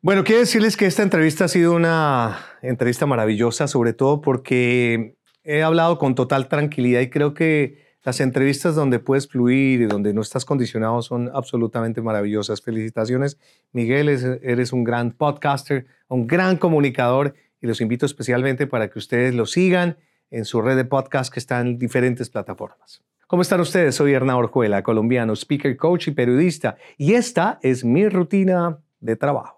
[0.00, 5.64] Bueno, quiero decirles que esta entrevista ha sido una entrevista maravillosa, sobre todo porque he
[5.64, 10.20] hablado con total tranquilidad y creo que las entrevistas donde puedes fluir y donde no
[10.20, 12.62] estás condicionado son absolutamente maravillosas.
[12.62, 13.38] Felicitaciones,
[13.72, 19.34] Miguel, eres un gran podcaster, un gran comunicador y los invito especialmente para que ustedes
[19.34, 19.98] lo sigan
[20.30, 23.02] en su red de podcast que está en diferentes plataformas.
[23.26, 23.96] ¿Cómo están ustedes?
[23.96, 29.57] Soy Hernán Orjuela, colombiano, speaker, coach y periodista, y esta es mi rutina de trabajo.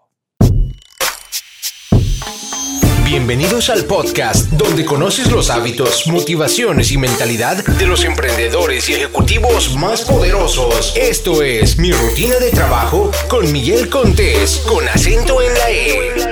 [3.11, 9.75] Bienvenidos al podcast donde conoces los hábitos, motivaciones y mentalidad de los emprendedores y ejecutivos
[9.75, 10.97] más poderosos.
[10.97, 16.31] Esto es Mi Rutina de Trabajo con Miguel Contés, con acento en la E.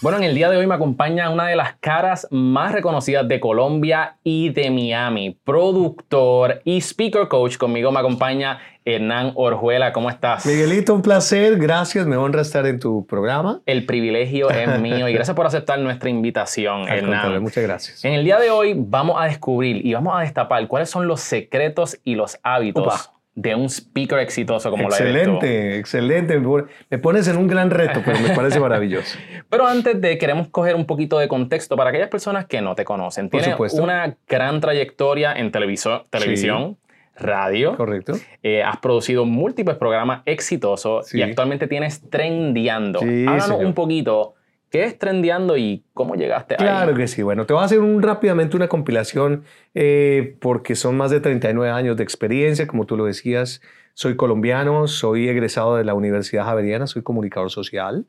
[0.00, 3.40] Bueno, en el día de hoy me acompaña una de las caras más reconocidas de
[3.40, 7.56] Colombia y de Miami, productor y speaker coach.
[7.56, 9.92] Conmigo me acompaña Hernán Orjuela.
[9.92, 10.44] ¿Cómo estás?
[10.46, 11.56] Miguelito, un placer.
[11.58, 12.06] Gracias.
[12.06, 13.60] Me honra estar en tu programa.
[13.66, 17.42] El privilegio es mío y gracias por aceptar nuestra invitación, Hernán.
[17.42, 18.04] muchas gracias.
[18.04, 21.20] En el día de hoy vamos a descubrir y vamos a destapar cuáles son los
[21.20, 26.68] secretos y los hábitos de un speaker exitoso como excelente, la Excelente, excelente.
[26.88, 29.18] Me pones en un gran reto, pero me parece maravilloso.
[29.48, 32.84] Pero antes de, queremos coger un poquito de contexto para aquellas personas que no te
[32.84, 33.30] conocen.
[33.30, 36.76] Tienes una gran trayectoria en televisión,
[37.16, 37.76] radio.
[37.76, 38.14] Correcto.
[38.42, 43.00] Eh, has producido múltiples programas exitosos y actualmente tienes Trendeando.
[43.00, 44.34] Háblanos un poquito
[44.74, 46.78] ¿Qué es Trendeando y cómo llegaste claro ahí?
[46.78, 47.22] Claro que sí.
[47.22, 51.70] Bueno, te voy a hacer un, rápidamente una compilación eh, porque son más de 39
[51.70, 53.62] años de experiencia, como tú lo decías.
[53.92, 58.06] Soy colombiano, soy egresado de la Universidad Javeriana, soy comunicador social.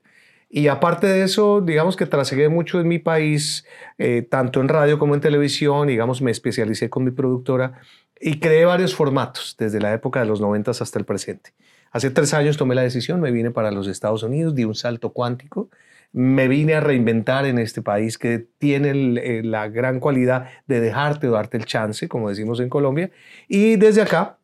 [0.49, 3.67] Y aparte de eso, digamos que trasegué mucho en mi país,
[3.99, 7.79] eh, tanto en radio como en televisión, digamos, me especialicé con mi productora
[8.25, 11.53] y creé varios formatos desde la época de los 90 hasta el presente.
[11.91, 15.11] Hace tres años tomé la decisión, me vine para los Estados Unidos, di un salto
[15.13, 15.69] cuántico
[16.17, 21.27] me vine a reinventar en este país que tiene eh, la gran cualidad de dejarte
[21.27, 23.11] darte el chance, como decimos en Colombia.
[23.49, 24.37] Y desde acá,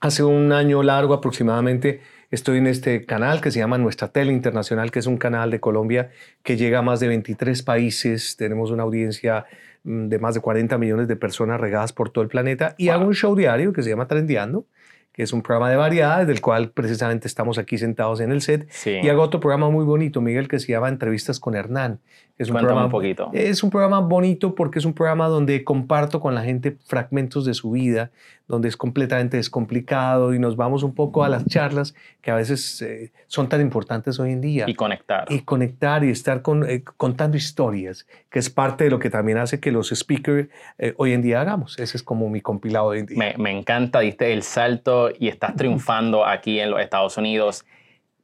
[0.00, 4.90] hace un año largo aproximadamente, estoy en este canal que se llama Nuestra Tele Internacional,
[4.90, 6.10] que es un canal de Colombia
[6.42, 8.36] que llega a más de 23 países.
[8.36, 9.46] Tenemos una audiencia
[9.84, 13.14] de más de 40 millones de personas regadas por todo el planeta y hago un
[13.14, 14.66] show diario que se llama Trendeando
[15.12, 18.68] que es un programa de variedades, del cual precisamente estamos aquí sentados en el set.
[18.86, 22.00] Y hago otro programa muy bonito, Miguel, que se llama Entrevistas con Hernán.
[22.38, 23.30] Es un programa, un poquito.
[23.34, 27.52] Es un programa bonito porque es un programa donde comparto con la gente fragmentos de
[27.52, 28.12] su vida,
[28.48, 32.80] donde es completamente descomplicado y nos vamos un poco a las charlas que a veces
[32.80, 34.64] eh, son tan importantes hoy en día.
[34.66, 35.30] Y conectar.
[35.30, 39.36] Y conectar y estar con, eh, contando historias, que es parte de lo que también
[39.36, 41.78] hace que los speakers eh, hoy en día hagamos.
[41.78, 43.18] Ese es como mi compilado de hoy en día.
[43.18, 47.64] Me, me encanta, diste el salto y estás triunfando aquí en los Estados Unidos.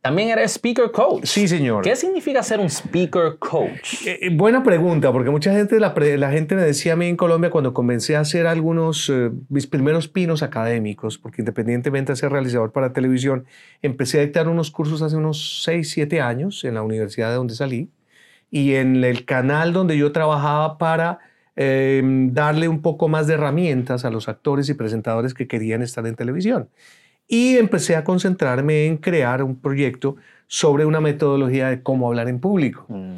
[0.07, 1.25] También eres speaker coach.
[1.25, 1.83] Sí, señor.
[1.83, 4.07] ¿Qué significa ser un speaker coach?
[4.07, 7.17] Eh, eh, buena pregunta, porque mucha gente, la, la, gente me decía a mí en
[7.17, 12.31] Colombia cuando comencé a hacer algunos, eh, mis primeros pinos académicos, porque independientemente de ser
[12.31, 13.47] realizador para televisión,
[13.83, 17.57] empecé a dictar unos cursos hace unos 6, 7 años en la universidad de donde
[17.57, 17.91] salí
[18.49, 21.19] y en el canal donde yo trabajaba para
[21.57, 26.07] em, darle un poco más de herramientas a los actores y presentadores que querían estar
[26.07, 26.69] en televisión
[27.29, 30.17] y empecé a concentrarme en crear un proyecto
[30.47, 32.87] sobre una metodología de cómo hablar en público.
[32.89, 33.17] Mm.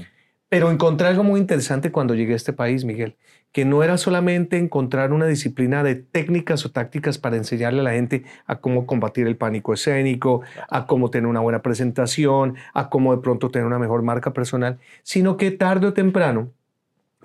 [0.49, 3.17] Pero encontré algo muy interesante cuando llegué a este país, Miguel,
[3.53, 7.93] que no era solamente encontrar una disciplina de técnicas o tácticas para enseñarle a la
[7.93, 10.41] gente a cómo combatir el pánico escénico,
[10.71, 14.79] a cómo tener una buena presentación, a cómo de pronto tener una mejor marca personal,
[15.03, 16.51] sino que tarde o temprano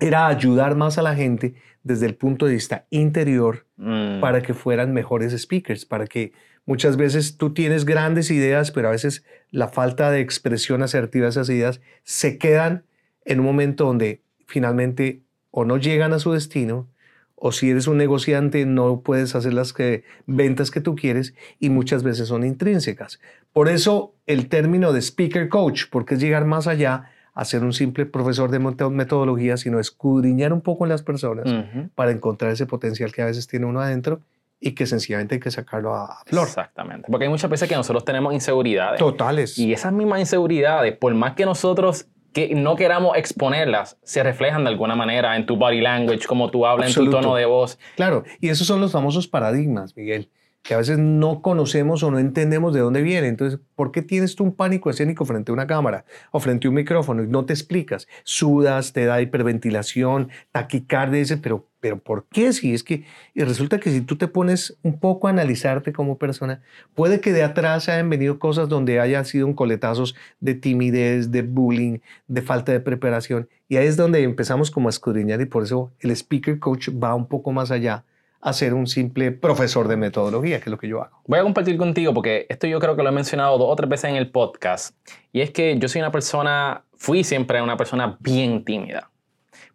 [0.00, 4.20] era ayudar más a la gente desde el punto de vista interior mm.
[4.20, 6.32] para que fueran mejores speakers, para que
[6.66, 11.30] Muchas veces tú tienes grandes ideas, pero a veces la falta de expresión asertiva de
[11.30, 12.84] esas ideas se quedan
[13.26, 16.88] en un momento donde finalmente o no llegan a su destino,
[17.36, 21.68] o si eres un negociante no puedes hacer las que, ventas que tú quieres y
[21.68, 23.20] muchas veces son intrínsecas.
[23.52, 27.72] Por eso el término de speaker coach, porque es llegar más allá a ser un
[27.72, 31.46] simple profesor de metodología, sino escudriñar un poco en las personas
[31.94, 34.20] para encontrar ese potencial que a veces tiene uno adentro
[34.60, 36.46] y que sencillamente hay que sacarlo a flor.
[36.46, 37.08] Exactamente.
[37.10, 38.98] Porque hay muchas veces que nosotros tenemos inseguridades.
[38.98, 39.58] Totales.
[39.58, 44.70] Y esas mismas inseguridades, por más que nosotros que no queramos exponerlas, se reflejan de
[44.70, 47.78] alguna manera en tu body language, como tú hablas, en tu tono de voz.
[47.96, 50.30] Claro, y esos son los famosos paradigmas, Miguel.
[50.64, 53.28] Que a veces no conocemos o no entendemos de dónde viene.
[53.28, 56.70] Entonces, ¿por qué tienes tú un pánico escénico frente a una cámara o frente a
[56.70, 58.08] un micrófono y no te explicas?
[58.24, 62.54] Sudas, te da hiperventilación, taquicardia, dices, pero, pero ¿por qué?
[62.54, 66.16] Si es que y resulta que si tú te pones un poco a analizarte como
[66.16, 66.62] persona,
[66.94, 71.42] puede que de atrás hayan venido cosas donde haya sido un coletazos de timidez, de
[71.42, 73.50] bullying, de falta de preparación.
[73.68, 77.14] Y ahí es donde empezamos como a escudriñar y por eso el speaker coach va
[77.14, 78.06] un poco más allá
[78.44, 81.22] a ser un simple profesor de metodología, que es lo que yo hago.
[81.26, 83.88] Voy a compartir contigo porque esto yo creo que lo he mencionado dos o tres
[83.88, 84.94] veces en el podcast.
[85.32, 89.10] Y es que yo soy una persona, fui siempre una persona bien tímida.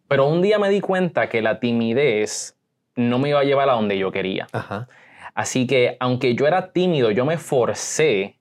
[0.07, 2.59] Pero un día me di cuenta que la timidez
[2.95, 4.47] no me iba a llevar a donde yo quería.
[5.33, 8.37] Así que aunque yo era tímido, yo me forcé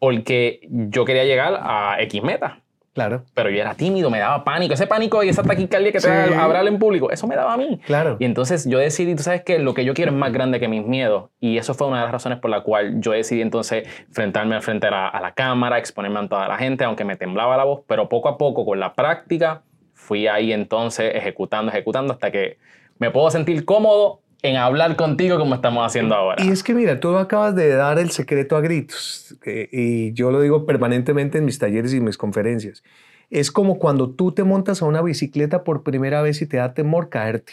[0.00, 2.59] porque yo quería llegar a X meta.
[2.92, 3.24] Claro.
[3.34, 4.74] Pero yo era tímido, me daba pánico.
[4.74, 7.56] Ese pánico y esa taquicardia que te da hablar en público, eso me daba a
[7.56, 7.80] mí.
[7.86, 8.16] Claro.
[8.18, 10.68] Y entonces yo decidí, tú sabes que lo que yo quiero es más grande que
[10.68, 11.30] mis miedos.
[11.38, 14.88] Y eso fue una de las razones por la cual yo decidí entonces enfrentarme frente
[14.88, 17.82] a la, a la cámara, exponerme a toda la gente, aunque me temblaba la voz.
[17.86, 19.62] Pero poco a poco, con la práctica,
[19.94, 22.58] fui ahí entonces ejecutando, ejecutando hasta que
[22.98, 26.42] me puedo sentir cómodo en hablar contigo como estamos haciendo ahora.
[26.42, 30.40] Y es que mira, tú acabas de dar el secreto a gritos, y yo lo
[30.40, 32.82] digo permanentemente en mis talleres y mis conferencias.
[33.28, 36.74] Es como cuando tú te montas a una bicicleta por primera vez y te da
[36.74, 37.52] temor caerte.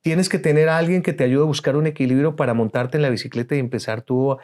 [0.00, 3.02] Tienes que tener a alguien que te ayude a buscar un equilibrio para montarte en
[3.02, 4.38] la bicicleta y empezar tú a,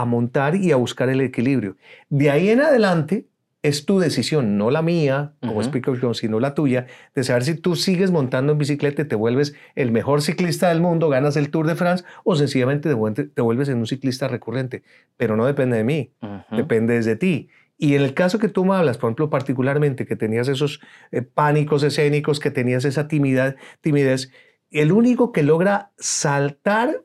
[0.00, 1.76] a montar y a buscar el equilibrio.
[2.08, 3.26] De ahí en adelante,
[3.64, 7.76] es tu decisión, no la mía como uh sino la tuya, de saber si tú
[7.76, 11.66] sigues montando en bicicleta y te vuelves el mejor ciclista del mundo, ganas el Tour
[11.66, 14.82] de France o sencillamente te vuelves en un ciclista recurrente.
[15.16, 16.12] Pero no depende de mí,
[16.50, 17.48] depende de ti.
[17.78, 20.80] Y en el caso que tú me hablas, por ejemplo, particularmente que tenías esos
[21.10, 24.30] eh, pánicos escénicos, que tenías esa timidez, timidez,
[24.70, 27.02] el único que logra saltar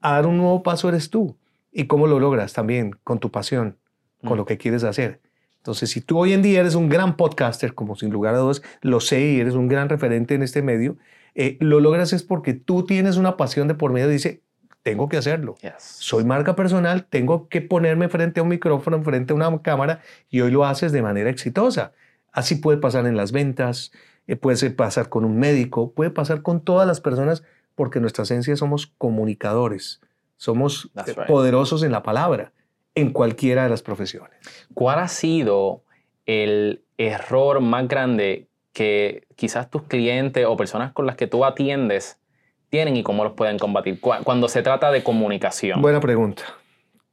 [0.00, 1.36] a dar un nuevo paso eres tú.
[1.70, 2.52] ¿Y cómo lo logras?
[2.52, 3.76] También con tu pasión,
[4.24, 5.20] con lo que quieres hacer.
[5.60, 8.62] Entonces, si tú hoy en día eres un gran podcaster, como sin lugar a dudas
[8.80, 10.96] lo sé y eres un gran referente en este medio,
[11.34, 14.40] eh, lo logras es porque tú tienes una pasión de por medio y dice,
[14.82, 15.56] tengo que hacerlo.
[15.78, 20.40] Soy marca personal, tengo que ponerme frente a un micrófono, frente a una cámara y
[20.40, 21.92] hoy lo haces de manera exitosa.
[22.32, 23.92] Así puede pasar en las ventas,
[24.26, 27.42] eh, puede pasar con un médico, puede pasar con todas las personas
[27.74, 30.00] porque nuestra esencia somos comunicadores,
[30.38, 32.52] somos eh, poderosos en la palabra
[32.94, 34.38] en cualquiera de las profesiones.
[34.74, 35.82] ¿Cuál ha sido
[36.26, 42.20] el error más grande que quizás tus clientes o personas con las que tú atiendes
[42.68, 45.82] tienen y cómo los pueden combatir cuando se trata de comunicación?
[45.82, 46.44] Buena pregunta.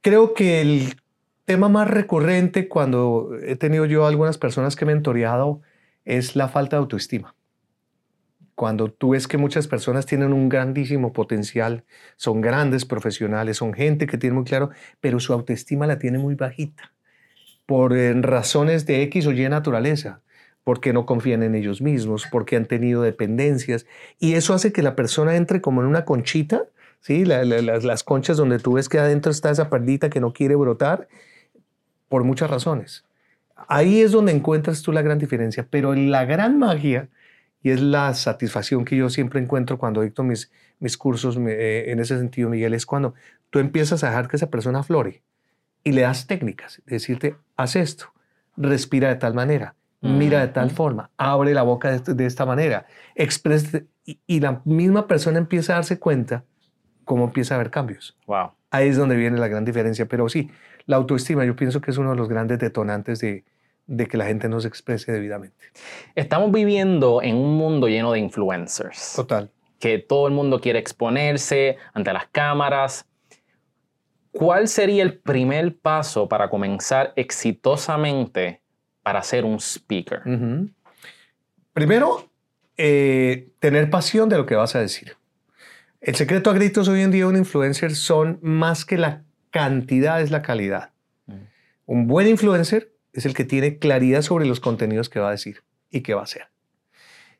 [0.00, 0.94] Creo que el
[1.44, 5.60] tema más recurrente cuando he tenido yo algunas personas que he mentoreado
[6.04, 7.34] es la falta de autoestima
[8.58, 11.84] cuando tú ves que muchas personas tienen un grandísimo potencial,
[12.16, 14.70] son grandes profesionales, son gente que tiene muy claro,
[15.00, 16.92] pero su autoestima la tiene muy bajita,
[17.66, 20.22] por eh, razones de X o Y naturaleza,
[20.64, 23.86] porque no confían en ellos mismos, porque han tenido dependencias,
[24.18, 26.64] y eso hace que la persona entre como en una conchita,
[26.98, 27.24] ¿sí?
[27.24, 31.06] las, conchas donde tú ves que adentro está esa perdita que no quiere brotar,
[32.08, 33.04] por muchas razones.
[33.68, 37.08] Ahí es donde encuentras tú la gran diferencia, pero la gran magia
[37.62, 41.98] y es la satisfacción que yo siempre encuentro cuando dicto mis, mis cursos eh, en
[41.98, 43.14] ese sentido, Miguel, es cuando
[43.50, 45.22] tú empiezas a dejar que esa persona flore
[45.84, 48.12] y le das técnicas, decirte, haz esto,
[48.56, 52.86] respira de tal manera, mira de tal forma, abre la boca de, de esta manera,
[53.14, 56.44] expresa, y, y, la misma persona empieza a darse cuenta
[57.04, 58.16] cómo empieza a haber cambios.
[58.26, 58.52] Wow.
[58.70, 60.50] Ahí es donde viene la gran diferencia, pero sí,
[60.86, 63.44] la autoestima yo pienso que es uno de los grandes detonantes de,
[63.88, 65.56] de que la gente no se exprese debidamente.
[66.14, 69.14] Estamos viviendo en un mundo lleno de influencers.
[69.16, 69.50] Total.
[69.80, 73.06] Que todo el mundo quiere exponerse ante las cámaras.
[74.30, 78.60] ¿Cuál sería el primer paso para comenzar exitosamente
[79.02, 80.20] para ser un speaker?
[81.72, 82.28] Primero,
[82.76, 85.16] eh, tener pasión de lo que vas a decir.
[86.02, 90.20] El secreto a gritos hoy en día de un influencer son más que la cantidad,
[90.20, 90.90] es la calidad.
[91.26, 91.32] Mm.
[91.86, 95.62] Un buen influencer es el que tiene claridad sobre los contenidos que va a decir
[95.90, 96.48] y que va a hacer.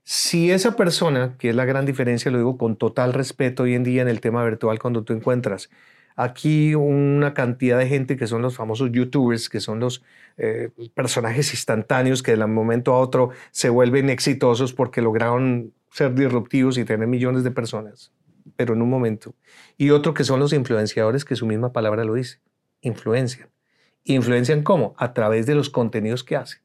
[0.03, 3.85] Si esa persona, que es la gran diferencia, lo digo con total respeto hoy en
[3.85, 5.69] día en el tema virtual, cuando tú encuentras
[6.17, 10.03] aquí una cantidad de gente que son los famosos youtubers, que son los
[10.37, 16.15] eh, personajes instantáneos que de un momento a otro se vuelven exitosos porque lograron ser
[16.15, 18.11] disruptivos y tener millones de personas,
[18.57, 19.35] pero en un momento.
[19.77, 22.41] Y otro que son los influenciadores, que su misma palabra lo dice,
[22.81, 23.49] influencian.
[24.05, 24.95] ¿Influencian cómo?
[24.99, 26.61] A través de los contenidos que hacen.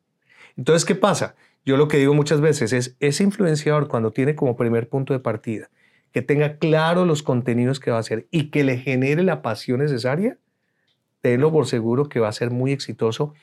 [0.55, 1.35] Entonces, ¿qué pasa?
[1.65, 5.19] Yo lo que digo muchas veces es, ese influenciador cuando tiene como primer punto de
[5.19, 5.69] partida
[6.13, 9.79] que tenga claro los contenidos que va a hacer y que le genere la pasión
[9.79, 10.37] necesaria,
[11.21, 13.33] tenlo por seguro que va a ser muy exitoso.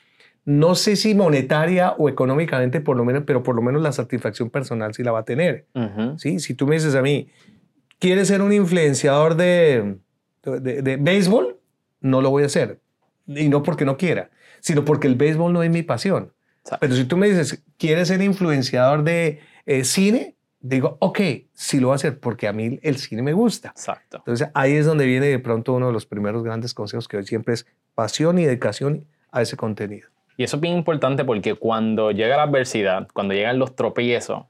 [0.45, 4.49] No sé si monetaria o económicamente, por lo menos, pero por lo menos la satisfacción
[4.49, 5.65] personal sí la va a tener.
[6.17, 6.39] ¿sí?
[6.39, 7.27] Si tú me dices a mí,
[7.99, 9.97] ¿quieres ser un influenciador de,
[10.43, 11.57] de, béisbol?
[11.99, 12.79] No lo voy a hacer.
[13.35, 16.33] Y no porque no quiera, sino porque el béisbol no es mi pasión.
[16.79, 20.35] Pero si tú me dices, ¿quieres ser influenciador de eh, cine?
[20.61, 21.19] digo, ok,
[21.53, 23.69] sí lo voy a hacer porque a mí el cine me gusta.
[23.69, 24.17] Exacto.
[24.17, 27.25] Entonces ahí es donde viene de pronto uno de los primeros grandes consejos que hoy
[27.25, 30.07] siempre es pasión y dedicación a ese contenido.
[30.37, 34.45] Y eso es bien importante porque cuando llega la adversidad, cuando llegan los tropiezos,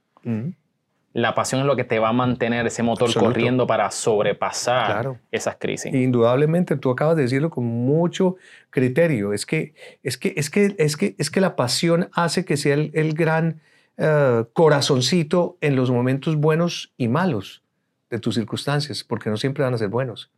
[1.14, 5.58] la pasión es lo que te va a mantener ese motor corriendo para sobrepasar esas
[5.58, 5.94] crisis.
[5.94, 8.38] Indudablemente, tú acabas de decirlo con mucho
[8.70, 9.34] criterio.
[9.34, 12.76] Es que, es que, es que, es que, es que la pasión hace que sea
[12.76, 13.60] el gran
[13.98, 17.62] eh, corazoncito en los momentos buenos y malos
[18.10, 20.32] de tus circunstancias, porque no siempre van a ser buenos.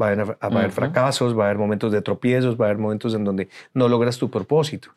[0.00, 2.78] Va a haber, a haber fracasos, va a haber momentos de tropiezos, va a haber
[2.78, 4.90] momentos en donde no logras tu propósito.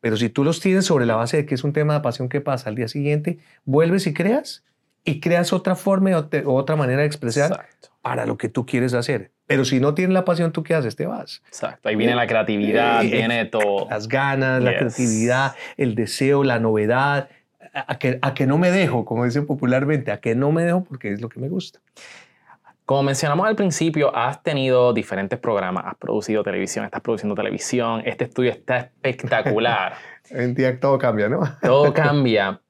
[0.00, 2.28] Pero si tú los tienes sobre la base de que es un tema de pasión
[2.28, 4.64] que pasa al día siguiente, vuelves y creas
[5.04, 7.66] y creas otra forma o, otra manera de expresar
[8.02, 9.30] para lo que tú quieres hacer.
[9.46, 10.96] Pero si no tienes la pasión, ¿tú qué haces?
[10.96, 11.42] Te vas.
[11.48, 11.88] Exacto.
[11.88, 13.88] Ahí viene la creatividad, viene todo.
[13.90, 17.28] Las ganas, la creatividad, el deseo, la novedad.
[17.72, 20.82] A que, a que no me dejo, como dicen popularmente, a que no me dejo
[20.82, 21.78] porque es lo que me gusta.
[22.90, 28.24] Como mencionamos al principio, has tenido diferentes programas, has producido televisión, estás produciendo televisión, este
[28.24, 29.94] estudio está espectacular.
[30.30, 31.40] en día todo cambia, ¿no?
[31.62, 32.60] todo cambia.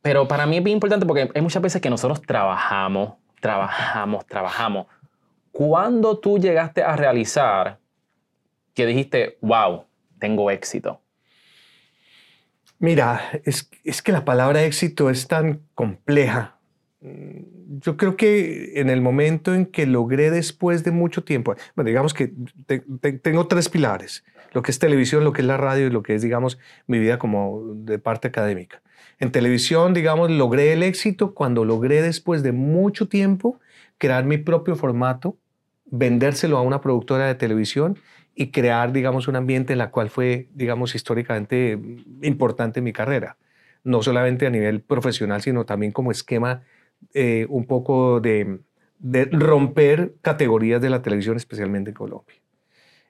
[0.00, 4.86] Pero para mí es bien importante porque hay muchas veces que nosotros trabajamos, trabajamos, trabajamos
[5.50, 7.78] ¿Cuándo tú llegaste a realizar
[8.72, 9.84] que dijiste, wow,
[10.18, 11.02] tengo éxito?
[12.78, 16.56] Mira, es, que la palabra éxito es tan compleja.
[17.80, 22.12] Yo creo que en el momento en que logré después de mucho tiempo, bueno, digamos
[22.12, 22.32] que
[23.22, 26.14] tengo tres pilares, lo que es televisión, lo que es la radio y lo que
[26.14, 28.82] es, digamos, mi vida como de parte académica.
[29.18, 33.58] En televisión, digamos, logré el éxito cuando logré después de mucho tiempo
[33.96, 35.38] crear mi propio formato
[35.92, 37.98] vendérselo a una productora de televisión
[38.34, 41.78] y crear, digamos, un ambiente en la cual fue, digamos, históricamente
[42.22, 43.36] importante mi carrera.
[43.84, 46.62] No solamente a nivel profesional, sino también como esquema
[47.14, 48.60] eh, un poco de,
[49.32, 52.36] romper categorías de la televisión, especialmente en Colombia.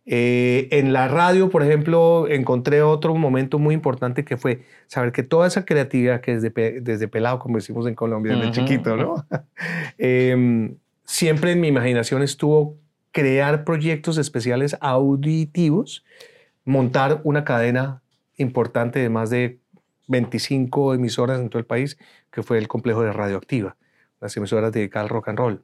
[0.04, 5.22] Eh, en la radio, por ejemplo, encontré otro momento muy importante que fue saber que
[5.22, 9.26] toda esa creatividad que desde, desde pelado, como decimos en Colombia, desde chiquito, ¿no?
[9.98, 12.78] Em, siempre en mi imaginación estuvo
[13.12, 16.04] crear proyectos especiales auditivos,
[16.64, 18.02] montar una cadena
[18.36, 19.60] importante de más de
[20.08, 21.98] 25 emisoras en todo el país,
[22.30, 23.76] que fue el complejo de Radioactiva,
[24.22, 25.62] las emisoras dedicadas al rock and roll.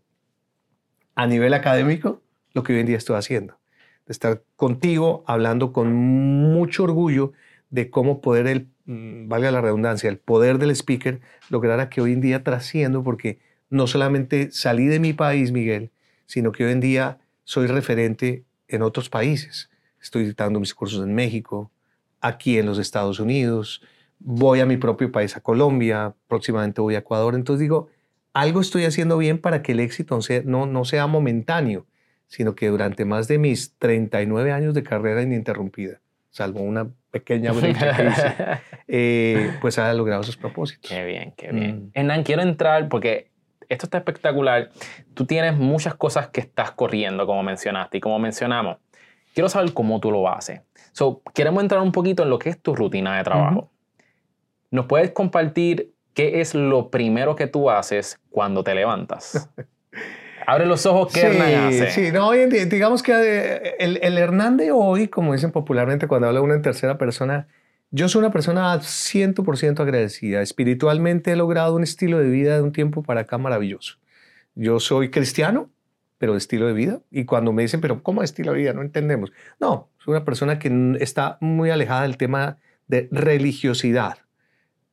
[1.15, 2.21] A nivel académico,
[2.53, 3.57] lo que hoy en día estoy haciendo,
[4.05, 7.33] de estar contigo hablando con mucho orgullo
[7.71, 12.13] de cómo poder, el, mm, valga la redundancia, el poder del speaker lograra que hoy
[12.13, 13.39] en día trasciendo, porque
[13.71, 15.91] no solamente salí de mi país, Miguel,
[16.27, 19.71] sino que hoy en día soy referente en otros países.
[20.03, 21.71] Estoy dictando mis cursos en México,
[22.21, 23.83] aquí en los Estados Unidos,
[24.19, 27.35] voy a mi propio país, a Colombia, próximamente voy a Ecuador.
[27.35, 27.89] Entonces digo,
[28.33, 31.87] algo estoy haciendo bien para que el éxito no, no sea momentáneo,
[32.27, 37.97] sino que durante más de mis 39 años de carrera ininterrumpida, salvo una pequeña brecha
[37.97, 38.35] que hice,
[38.89, 40.91] eh, pues haya logrado sus propósitos.
[40.91, 41.87] Qué bien, qué bien.
[41.87, 41.91] Mm.
[41.95, 43.31] Hernán, quiero entrar porque
[43.69, 44.71] esto está espectacular.
[45.15, 48.79] Tú tienes muchas cosas que estás corriendo, como mencionaste, y como mencionamos,
[49.35, 50.61] quiero saber cómo tú lo haces.
[50.93, 53.71] So, queremos entrar un poquito en lo que es tu rutina de trabajo.
[54.71, 59.49] ¿Nos puedes compartir qué es lo primero que tú haces cuando te levantas?
[60.49, 61.91] Abre los ojos, ¿qué Hernán hace?
[61.93, 66.41] Sí, no, digamos que eh, el, el Hernán de hoy, como dicen popularmente cuando habla
[66.41, 67.47] uno en tercera persona,
[67.93, 70.43] yo soy una persona 100% agradecida.
[70.43, 73.99] Espiritualmente he logrado un estilo de vida de un tiempo para acá maravilloso.
[74.57, 75.71] Yo soy cristiano,
[76.19, 77.01] pero de estilo de vida.
[77.13, 78.73] Y cuando me dicen, pero ¿cómo estilo de vida?
[78.73, 79.31] No entendemos.
[79.61, 82.57] No, soy una persona que está muy alejada del tema
[82.89, 84.19] de religiosidad.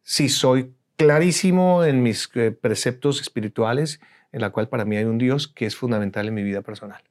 [0.03, 3.99] Sí, soy clarísimo en mis eh, preceptos espirituales,
[4.31, 7.01] en la cual para mí hay un Dios que es fundamental en mi vida personal.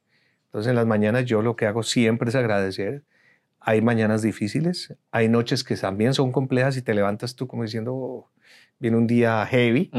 [0.47, 3.05] Entonces en las mañanas yo lo que hago siempre es agradecer
[3.65, 8.31] hay mañanas difíciles, hay noches que también son complejas y te levantas tú como diciendo,
[8.79, 9.91] viene un día heavy,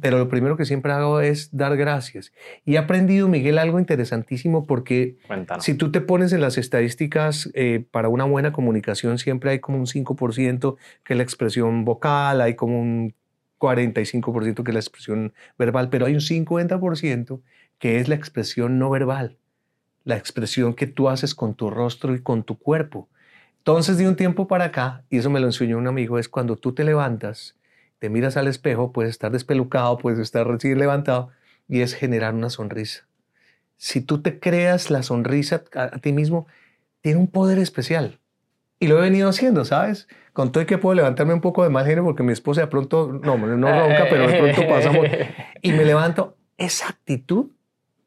[0.00, 2.32] pero lo primero que siempre hago es dar gracias.
[2.64, 5.18] Y he aprendido, Miguel, algo interesantísimo porque
[5.60, 9.78] si tú te pones en las estadísticas eh, para una buena comunicación, siempre hay como
[9.78, 13.14] un 5% que es la expresión vocal, hay como un
[13.62, 17.40] 45% que es la expresión verbal, pero hay un 50%
[17.78, 19.38] que es la expresión no verbal,
[20.04, 23.08] la expresión que tú haces con tu rostro y con tu cuerpo.
[23.58, 26.56] Entonces, de un tiempo para acá, y eso me lo enseñó un amigo, es cuando
[26.56, 27.56] tú te levantas,
[28.00, 31.30] te miras al espejo, puedes estar despelucado, puedes estar recién levantado,
[31.68, 33.06] y es generar una sonrisa.
[33.76, 36.48] Si tú te creas la sonrisa a, ti mismo,
[37.00, 38.18] tiene un poder especial.
[38.82, 40.08] Y lo he venido haciendo, ¿sabes?
[40.32, 42.66] Con todo y que puedo levantarme un poco de mal genio porque mi esposa de
[42.66, 45.06] pronto, no, no ronca, pero de pronto pasamos.
[45.62, 46.36] Y me levanto.
[46.58, 47.50] Esa actitud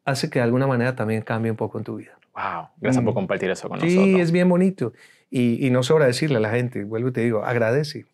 [0.04, 2.18] hace que de alguna manera también cambie un poco en tu vida.
[2.34, 3.14] Wow, gracias por mm.
[3.14, 4.04] compartir eso con nosotros.
[4.04, 4.92] Sí, es bien bonito.
[5.30, 8.04] Y, y, no sobra decirle a la gente, vuelvo y te digo, agradece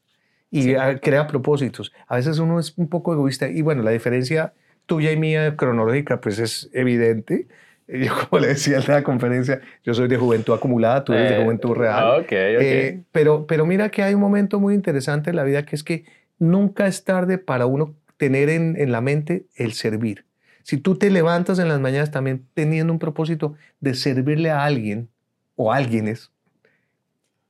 [0.52, 1.92] y crea propósitos.
[2.06, 4.52] A veces uno es un poco egoísta y bueno, la diferencia
[4.86, 7.48] tuya y mía cronológica pues es evidente
[7.92, 11.40] yo como le decía en la conferencia, yo soy de juventud acumulada, tú eres de
[11.40, 12.22] eh, juventud real.
[12.22, 12.68] Okay, okay.
[12.68, 15.84] Eh, pero, pero mira que hay un momento muy interesante en la vida que es
[15.84, 16.04] que
[16.38, 20.24] nunca es tarde para uno tener en, en la mente el servir.
[20.62, 25.08] Si tú te levantas en las mañanas también teniendo un propósito de servirle a alguien
[25.56, 26.30] o a alguienes,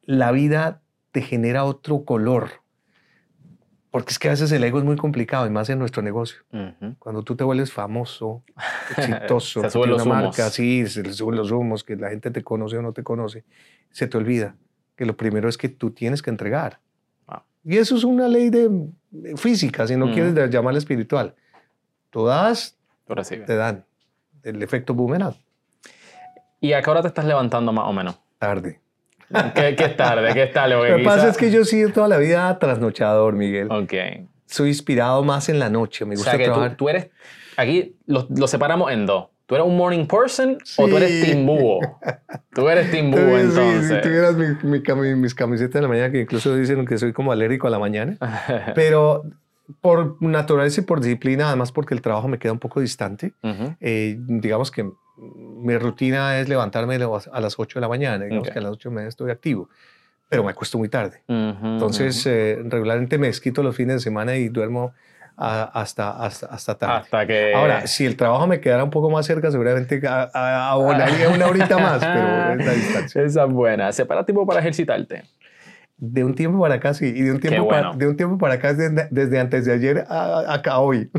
[0.02, 0.80] la vida
[1.12, 2.61] te genera otro color
[3.92, 6.38] porque es que a veces el ego es muy complicado y más en nuestro negocio.
[6.98, 8.42] Cuando tú te vuelves famoso,
[8.96, 12.42] exitoso, se los una marca, sí, se le suben los humos, que la gente te
[12.42, 13.44] conoce o no te conoce,
[13.90, 14.56] se te olvida
[14.96, 16.80] que lo primero es que tú tienes que entregar.
[17.64, 18.88] Y eso es una ley de
[19.36, 21.34] física, si no quieres llamarla espiritual.
[22.10, 23.84] Tú das, te dan.
[24.42, 25.36] El efecto boomerang.
[26.60, 28.18] ¿Y a qué hora te estás levantando más o menos?
[28.38, 28.81] Tarde.
[29.54, 30.32] ¿Qué, qué tarde?
[30.34, 30.70] ¿Qué tal?
[30.70, 33.68] Lo que pasa es que yo sí toda la vida trasnochador, Miguel.
[33.70, 33.94] Ok.
[34.46, 36.04] Soy inspirado más en la noche.
[36.04, 37.08] Me gusta o sea, que Tú, eres.
[37.56, 39.28] Aquí lo, separamos en dos.
[39.46, 41.80] ¿Tú eres un morning person o tú eres team búho?
[42.54, 43.88] Tú eres team búho, entonces.
[43.88, 47.66] Si tuvieras mi, mis camisetas de la mañana, que incluso dicen que soy como alérgico
[47.66, 48.16] a la mañana.
[48.74, 49.24] Pero
[49.80, 53.32] por naturaleza y por disciplina, además porque el trabajo me queda un poco distante,
[53.80, 58.58] eh, digamos que mi rutina es levantarme a las 8 de la mañana, digamos que
[58.58, 59.68] a las 8 de la mañana estoy activo,
[60.28, 61.22] pero me acuesto muy tarde.
[61.28, 64.92] Entonces, eh, regularmente me esquito los fines de semana y duermo
[65.36, 66.94] hasta, hasta, hasta tarde.
[66.94, 67.54] Hasta que...
[67.54, 71.98] Ahora, si el trabajo me quedara un poco más cerca, seguramente abonaría una horita más,
[72.00, 73.22] pero es la distancia.
[73.24, 73.92] Esa es buena.
[73.92, 75.24] ¿Separa tiempo para ejercitarte?
[75.96, 77.06] De un tiempo para acá, sí.
[77.06, 80.04] Y de un tiempo, para, de un tiempo para acá, desde, desde antes de ayer
[80.08, 81.10] a, acá hoy.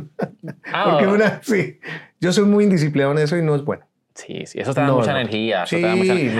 [0.71, 1.79] Ah, Porque una, sí,
[2.19, 3.85] yo soy muy indisciplinado en eso y no es bueno.
[4.15, 5.65] Sí, sí, eso te da mucha energía.
[5.65, 5.83] Sí,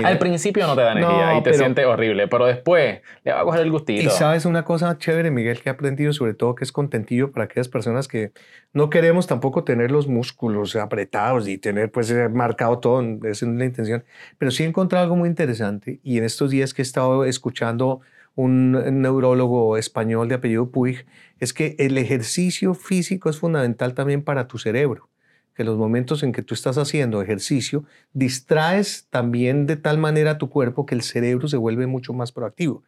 [0.04, 3.44] Al principio no te da energía y te sientes horrible, pero después le va a
[3.44, 4.02] coger el gustito.
[4.02, 7.46] Y sabes una cosa chévere, Miguel, que he aprendido sobre todo que es contentillo para
[7.46, 8.32] aquellas personas que
[8.72, 13.52] no queremos tampoco tener los músculos apretados y tener pues eh, marcado todo, esa es
[13.52, 14.04] la intención,
[14.38, 18.00] pero sí he encontrado algo muy interesante y en estos días que he estado escuchando
[18.36, 21.06] un neurólogo español de apellido Puig,
[21.38, 25.08] es que el ejercicio físico es fundamental también para tu cerebro
[25.54, 30.38] que los momentos en que tú estás haciendo ejercicio, distraes también de tal manera a
[30.38, 32.82] tu cuerpo que el cerebro se vuelve mucho más proactivo,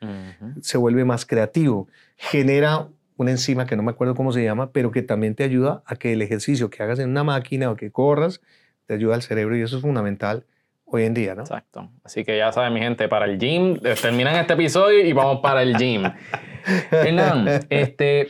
[0.60, 4.90] se vuelve más creativo, genera una enzima que no me acuerdo cómo se llama, pero
[4.90, 7.90] que también te ayuda a que el ejercicio que hagas en una máquina o que
[7.90, 8.40] corras,
[8.86, 10.44] te ayuda al cerebro y eso es fundamental
[10.84, 11.42] hoy en día, ¿no?
[11.42, 11.90] Exacto.
[12.04, 15.40] Así que ya saben, mi gente, para el gym, eh, terminan este episodio y vamos
[15.40, 16.02] para el gym.
[16.90, 18.28] Hernán, este,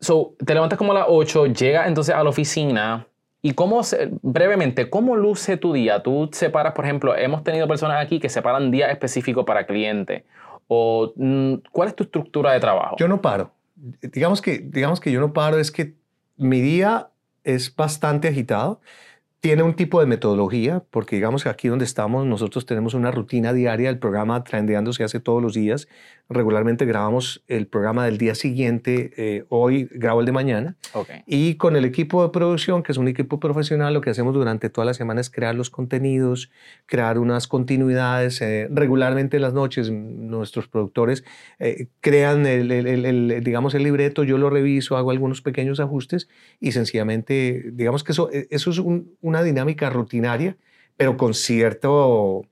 [0.00, 3.06] so, te levantas como a las 8, llegas entonces a la oficina,
[3.46, 3.82] ¿Y cómo,
[4.22, 6.02] brevemente, cómo luce tu día?
[6.02, 10.24] Tú separas, por ejemplo, hemos tenido personas aquí que separan día específico para cliente.
[10.66, 12.96] ¿O mm, cuál es tu estructura de trabajo?
[12.98, 13.50] Yo no paro.
[14.00, 15.92] Digamos que, digamos que yo no paro, es que
[16.38, 17.10] mi día
[17.42, 18.80] es bastante agitado
[19.44, 23.52] tiene un tipo de metodología, porque digamos que aquí donde estamos nosotros tenemos una rutina
[23.52, 25.86] diaria, el programa Trendeando se hace todos los días,
[26.28, 30.76] regularmente grabamos el programa del día siguiente, eh, hoy grabo el de mañana,
[31.26, 34.70] y con el equipo de producción, que es un equipo profesional, lo que hacemos durante
[34.70, 36.50] toda la semana es crear los contenidos,
[36.86, 41.24] crear unas continuidades, eh, regularmente en las noches nuestros productores
[41.58, 46.72] eh, crean el, el, digamos, el libreto, yo lo reviso, hago algunos pequeños ajustes y
[46.72, 50.56] sencillamente, digamos que eso, eso es un una dinámica rutinaria,
[50.96, 52.46] pero con cierto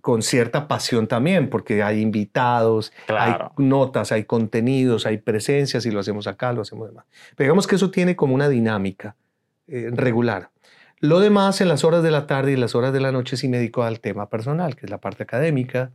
[0.00, 6.00] con cierta pasión también, porque hay invitados, hay notas, hay contenidos, hay presencias, y lo
[6.00, 7.06] hacemos acá, lo hacemos demás.
[7.36, 9.16] Pero digamos que eso tiene como una dinámica
[9.66, 10.50] eh, regular.
[11.00, 13.48] Lo demás, en las horas de la tarde y las horas de la noche, sí
[13.48, 15.92] me dedico al tema personal, que es la parte académica.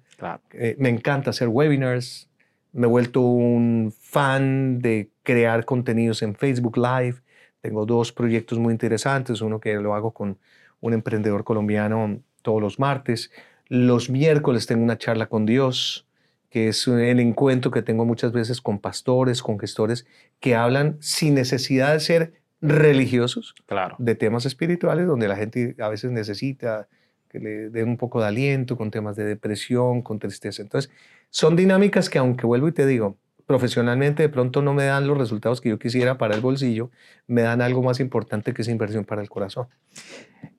[0.53, 2.29] Eh, me encanta hacer webinars.
[2.71, 7.17] Me he vuelto un fan de crear contenidos en Facebook Live.
[7.61, 10.37] Tengo dos proyectos muy interesantes, uno que lo hago con
[10.79, 13.31] un emprendedor colombiano todos los martes.
[13.73, 16.07] Los miércoles tengo una charla con Dios,
[16.51, 20.05] que es el encuentro que tengo muchas veces con pastores, con gestores,
[20.39, 23.95] que hablan sin necesidad de ser religiosos claro.
[23.97, 26.87] de temas espirituales, donde la gente a veces necesita
[27.29, 30.61] que le den un poco de aliento con temas de depresión, con tristeza.
[30.61, 30.91] Entonces,
[31.31, 35.17] son dinámicas que aunque vuelvo y te digo, profesionalmente de pronto no me dan los
[35.17, 36.91] resultados que yo quisiera para el bolsillo,
[37.25, 39.65] me dan algo más importante que esa inversión para el corazón.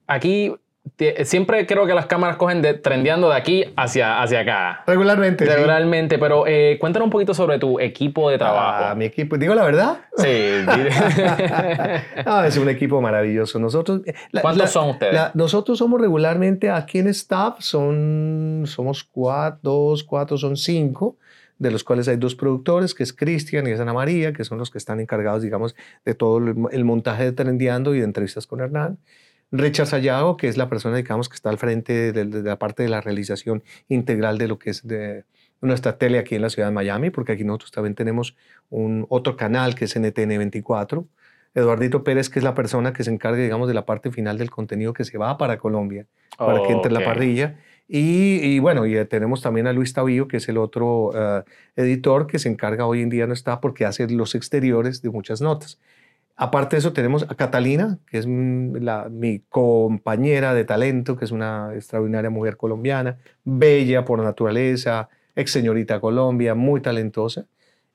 [0.09, 0.53] Aquí
[1.25, 4.85] siempre creo que las cámaras cogen de, trendeando de aquí hacia, hacia acá.
[4.87, 5.45] Regularmente.
[5.45, 8.85] Regularmente, pero eh, cuéntanos un poquito sobre tu equipo de trabajo.
[8.91, 9.99] Ah, mi equipo, digo la verdad.
[10.17, 10.27] Sí.
[12.27, 13.59] ah, es un equipo maravilloso.
[13.59, 15.35] Nosotros, eh, ¿Cuántos son ustedes?
[15.35, 21.17] nosotros somos regularmente aquí en staff, son, somos cuatro, dos, cuatro, son cinco
[21.59, 24.59] de los cuales hay dos productores, que es Cristian y es Ana María, que son
[24.59, 28.61] los que están encargados, digamos, de todo el montaje de Trendeando y de entrevistas con
[28.61, 28.99] Hernán.
[29.57, 32.89] Richard Sayago, que es la persona, digamos, que está al frente de, la parte de
[32.89, 35.25] la realización integral de lo que es de
[35.61, 38.37] nuestra tele aquí en la ciudad de Miami, porque aquí nosotros también tenemos
[38.69, 41.07] un otro canal que es NTN 24.
[41.55, 44.51] Eduardito Pérez, que es la persona que se encarga, digamos, de la parte final del
[44.51, 47.61] contenido que se va para Colombia, para que entre la parrilla.
[47.87, 51.45] Y, bueno, y tenemos también a Luis Tabillo, que es el otro eh,
[51.77, 55.41] editor que se encarga hoy en día, no está, porque hace los exteriores de muchas
[55.41, 55.79] notas.
[56.37, 61.31] Aparte de eso, tenemos a Catalina, que es la, mi compañera de talento, que es
[61.31, 67.47] una extraordinaria mujer colombiana, bella por naturaleza, ex señorita Colombia, muy talentosa.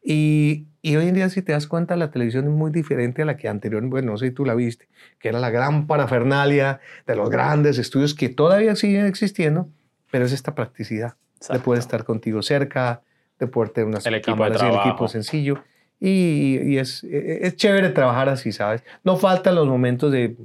[0.02, 3.26] Y, y, hoy en día, si te das cuenta, la televisión es muy diferente a
[3.26, 4.88] la que anteriormente, bueno, no sé si tú la viste,
[5.20, 9.68] que era la gran parafernalia de los grandes estudios que todavía siguen existiendo,
[10.10, 11.16] pero es esta practicidad
[11.52, 13.02] de poder estar contigo cerca,
[13.38, 15.64] de poder tener unas el cámaras y el equipo sencillo.
[16.00, 18.84] Y, es, e, es, chévere trabajar así, ¿sabes?
[19.04, 20.38] No faltan los momentos de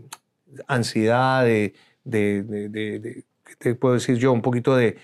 [0.67, 3.25] ansiedad, de, de, de,
[3.59, 4.33] te puedo decir yo?
[4.33, 4.99] Un poquito de,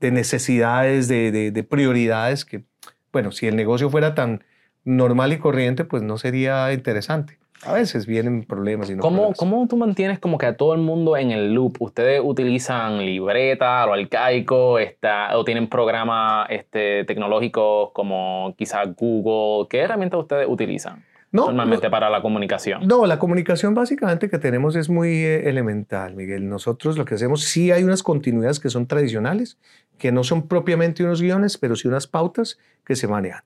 [0.00, 2.64] necesidades, de, prioridades que,
[3.12, 4.44] bueno, si el negocio fuera tan
[4.84, 7.38] normal y corriente, pues no sería interesante.
[7.66, 8.90] A veces vienen problemas.
[8.90, 11.76] Y no ¿Cómo, ¿Cómo tú mantienes como que a todo el mundo en el loop?
[11.80, 19.68] ¿Ustedes utilizan libreta, lo arcaico, está, o tienen programas este, tecnológicos como quizás Google?
[19.68, 21.04] ¿Qué herramientas ustedes utilizan?
[21.34, 22.86] normalmente para la comunicación?
[22.86, 26.48] No, la comunicación básicamente que tenemos es muy eh, elemental, Miguel.
[26.48, 29.58] Nosotros lo que hacemos, sí hay unas continuidades que son tradicionales,
[29.98, 33.42] que no son propiamente unos guiones, pero sí unas pautas que se manejan.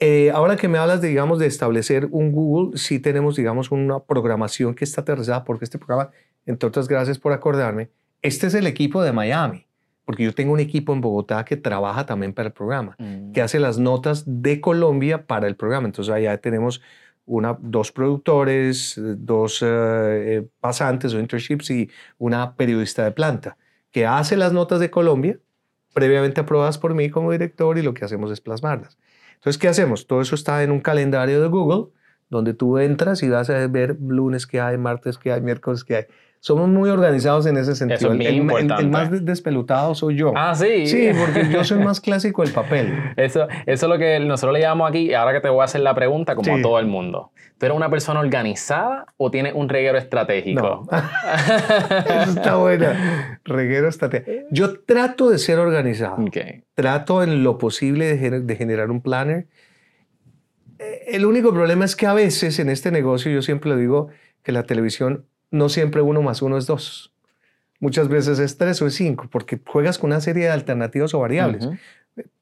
[0.00, 4.00] Eh, ahora que me hablas, de, digamos, de establecer un Google, sí tenemos, digamos, una
[4.00, 6.10] programación que está aterrizada, porque este programa,
[6.46, 9.66] entre otras gracias por acordarme, este es el equipo de Miami,
[10.04, 12.96] porque yo tengo un equipo en Bogotá que trabaja también para el programa,
[13.32, 13.44] que mm.
[13.44, 15.86] hace las notas de Colombia para el programa.
[15.86, 16.82] Entonces allá tenemos
[17.26, 23.56] una, dos productores, dos eh, eh, pasantes o internships y una periodista de planta,
[23.90, 25.38] que hace las notas de Colombia,
[25.94, 28.98] previamente aprobadas por mí como director, y lo que hacemos es plasmarlas.
[29.44, 30.06] Entonces, ¿qué hacemos?
[30.06, 31.92] Todo eso está en un calendario de Google,
[32.30, 35.96] donde tú entras y vas a ver lunes que hay, martes que hay, miércoles que
[35.96, 36.04] hay.
[36.44, 38.12] Somos muy organizados en ese sentido.
[38.12, 40.30] el, el, más despelutado soy yo.
[40.36, 40.86] Ah, sí.
[40.86, 42.92] Sí, porque yo soy más clásico del papel.
[43.16, 45.80] Eso, eso es lo que nosotros le llamamos aquí, ahora que te voy a hacer
[45.80, 47.32] la pregunta, como a todo el mundo.
[47.56, 50.60] ¿Tú eres una persona organizada o tienes un reguero estratégico?
[50.60, 50.86] No.
[52.22, 52.88] eso está bueno.
[53.44, 54.46] Reguero estratégico.
[54.50, 56.22] Yo trato de ser organizado.
[56.26, 56.64] Okay.
[56.74, 59.46] Trato en lo posible de, de generar un planner.
[60.78, 64.08] Eh, el único problema es que a veces en este negocio, yo siempre lo digo,
[64.42, 67.12] que la televisión no siempre uno más uno es dos.
[67.78, 71.20] Muchas veces es tres o es cinco, porque juegas con una serie de alternativas o
[71.20, 71.68] variables.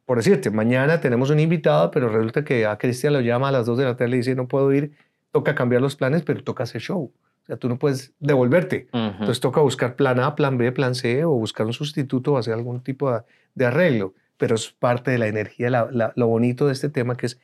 [0.07, 3.67] Por decirte, mañana tenemos un invitado, pero resulta que a Cristian lo llama a las
[3.67, 4.93] dos de la tarde y dice, no puedo ir,
[5.31, 7.13] toca cambiar los planes, pero toca hacer show.
[7.43, 8.89] O sea, tú no puedes devolverte.
[8.93, 12.55] Entonces toca buscar plan A, plan B, plan C o buscar un sustituto o hacer
[12.55, 13.13] algún tipo
[13.55, 14.15] de, arreglo.
[14.39, 17.39] Pero es parte de la energía, lo bonito de este tema que es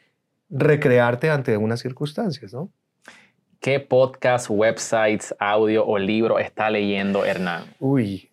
[0.48, 2.70] recrearte ante unas circunstancias, ¿no?
[3.60, 7.64] ¿Qué podcast, websites, audio o libro está leyendo Hernán?
[7.80, 8.30] Uy,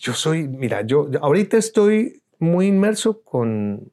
[0.00, 3.92] yo soy, mira, yo ahorita estoy muy inmerso con,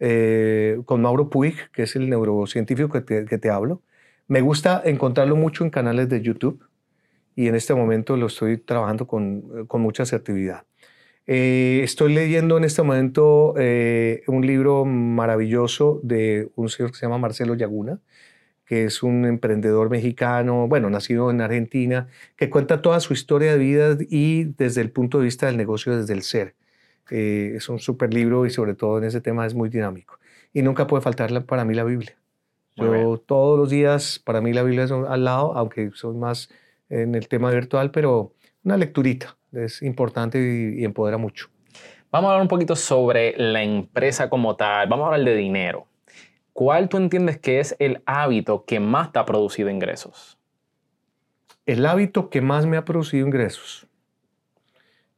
[0.00, 3.82] eh, con Mauro Puig, que es el neurocientífico que te, hablo.
[4.26, 6.60] Me gusta encontrarlo mucho en canales de YouTube
[7.36, 10.64] y en este momento lo estoy trabajando con, con mucha asertividad.
[11.28, 17.06] Eh, estoy leyendo en este momento eh, un libro maravilloso de un señor que se
[17.06, 18.00] llama Marcelo Yaguna,
[18.70, 22.06] que es un emprendedor mexicano, bueno, nacido en Argentina,
[22.36, 25.96] que cuenta toda su historia de vida y desde el punto de vista del negocio,
[25.96, 26.54] desde el ser.
[27.10, 30.20] Eh, es un súper libro y sobre todo en ese tema es muy dinámico.
[30.52, 32.16] Y nunca puede faltar para mí la Biblia.
[32.76, 36.48] Yo todos los días, para mí la Biblia es al lado, aunque soy más
[36.88, 41.48] en el tema virtual, pero una lecturita es importante y empodera mucho.
[42.12, 44.88] Vamos a hablar un poquito sobre la empresa como tal.
[44.88, 45.89] Vamos a hablar de dinero.
[46.60, 50.36] ¿Cuál tú entiendes que es el hábito que más te ha producido ingresos?
[51.64, 53.86] El hábito que más me ha producido ingresos.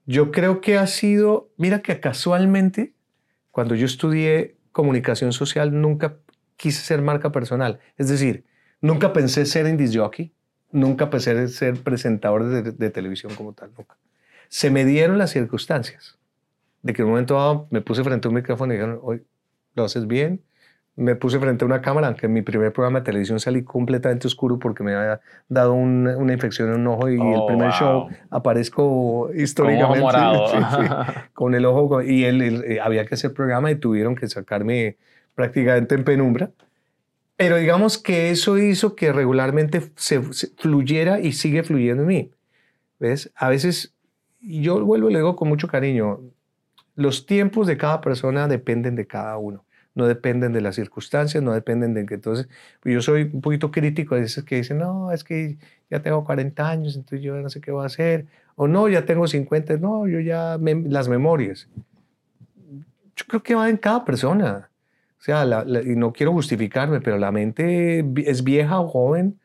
[0.07, 2.95] Yo creo que ha sido, mira que casualmente,
[3.51, 6.19] cuando yo estudié comunicación social, nunca
[6.57, 7.81] quise ser marca personal.
[7.97, 8.45] Es decir,
[8.81, 10.33] nunca pensé ser en jockey,
[10.71, 13.97] nunca pensé ser presentador de, de televisión como tal, nunca.
[14.49, 16.21] Se me dieron las circunstancias
[16.83, 19.25] de que en un momento dado me puse frente a un micrófono y dijeron, hoy
[19.75, 20.41] lo haces bien.
[20.95, 24.27] Me puse frente a una cámara, aunque en mi primer programa de televisión salí completamente
[24.27, 27.79] oscuro porque me había dado una infección en un ojo y el Oh, primer wow.
[27.79, 30.47] show aparezco históricamente Con ojo morado.
[30.77, 30.95] sí, sí,
[31.33, 34.97] con el ojo y él, él, eh, había que hacer programa y tuvieron que sacarme
[35.35, 36.51] prácticamente en penumbra.
[37.37, 42.31] Pero digamos que eso hizo que regularmente se, se fluyera y sigue fluyendo en mí.
[43.01, 43.33] ¿Ves?
[43.35, 43.95] A veces,
[44.41, 46.21] yo vuelvo y le digo con mucho cariño,
[46.95, 51.53] los tiempos de cada persona dependen de cada uno, no dependen de las circunstancias, no
[51.53, 52.49] dependen de que entonces,
[52.81, 55.59] pues yo soy un poquito crítico a veces que dicen, no, es que
[55.91, 58.27] ya tengo 40 años, entonces yo no sé qué voy a hacer,
[58.57, 61.69] o no, ya tengo 50, no, yo ya, me- las memorias.
[63.17, 64.69] Yo creo que va en cada persona.
[65.19, 69.39] O sea, la- la- y no quiero justificarme, pero la mente es vieja o joven,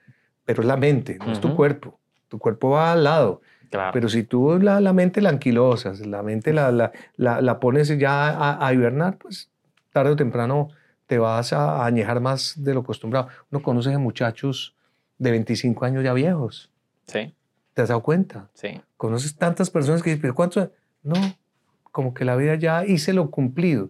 [0.46, 2.00] pero es la mente, no es tu cuerpo.
[2.30, 3.42] Tu cuerpo va al lado.
[3.70, 3.92] Claro.
[3.94, 7.90] Pero si tú la, la mente la anquilosas, la mente la, la, la, la pones
[8.00, 9.50] ya a, a hibernar, pues
[9.98, 10.68] tarde o temprano
[11.08, 13.30] te vas a añejar más de lo acostumbrado.
[13.52, 14.76] Uno conoce a muchachos
[15.18, 16.70] de 25 años ya viejos.
[17.08, 17.34] Sí,
[17.74, 18.50] ¿Te has dado cuenta?
[18.54, 18.80] sí.
[18.98, 20.72] Conoces tantas personas que dicen, ¿pero cuánto?
[21.04, 21.16] No,
[21.92, 23.90] como que la vida ya hice lo cumplido.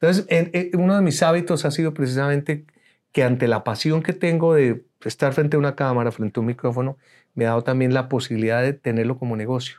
[0.00, 2.64] Entonces, en- en- uno de mis hábitos ha sido precisamente
[3.12, 6.46] que ante la pasión que tengo de estar frente a una cámara, frente a un
[6.46, 6.98] micrófono,
[7.34, 9.78] me ha dado también la posibilidad de tenerlo como negocio.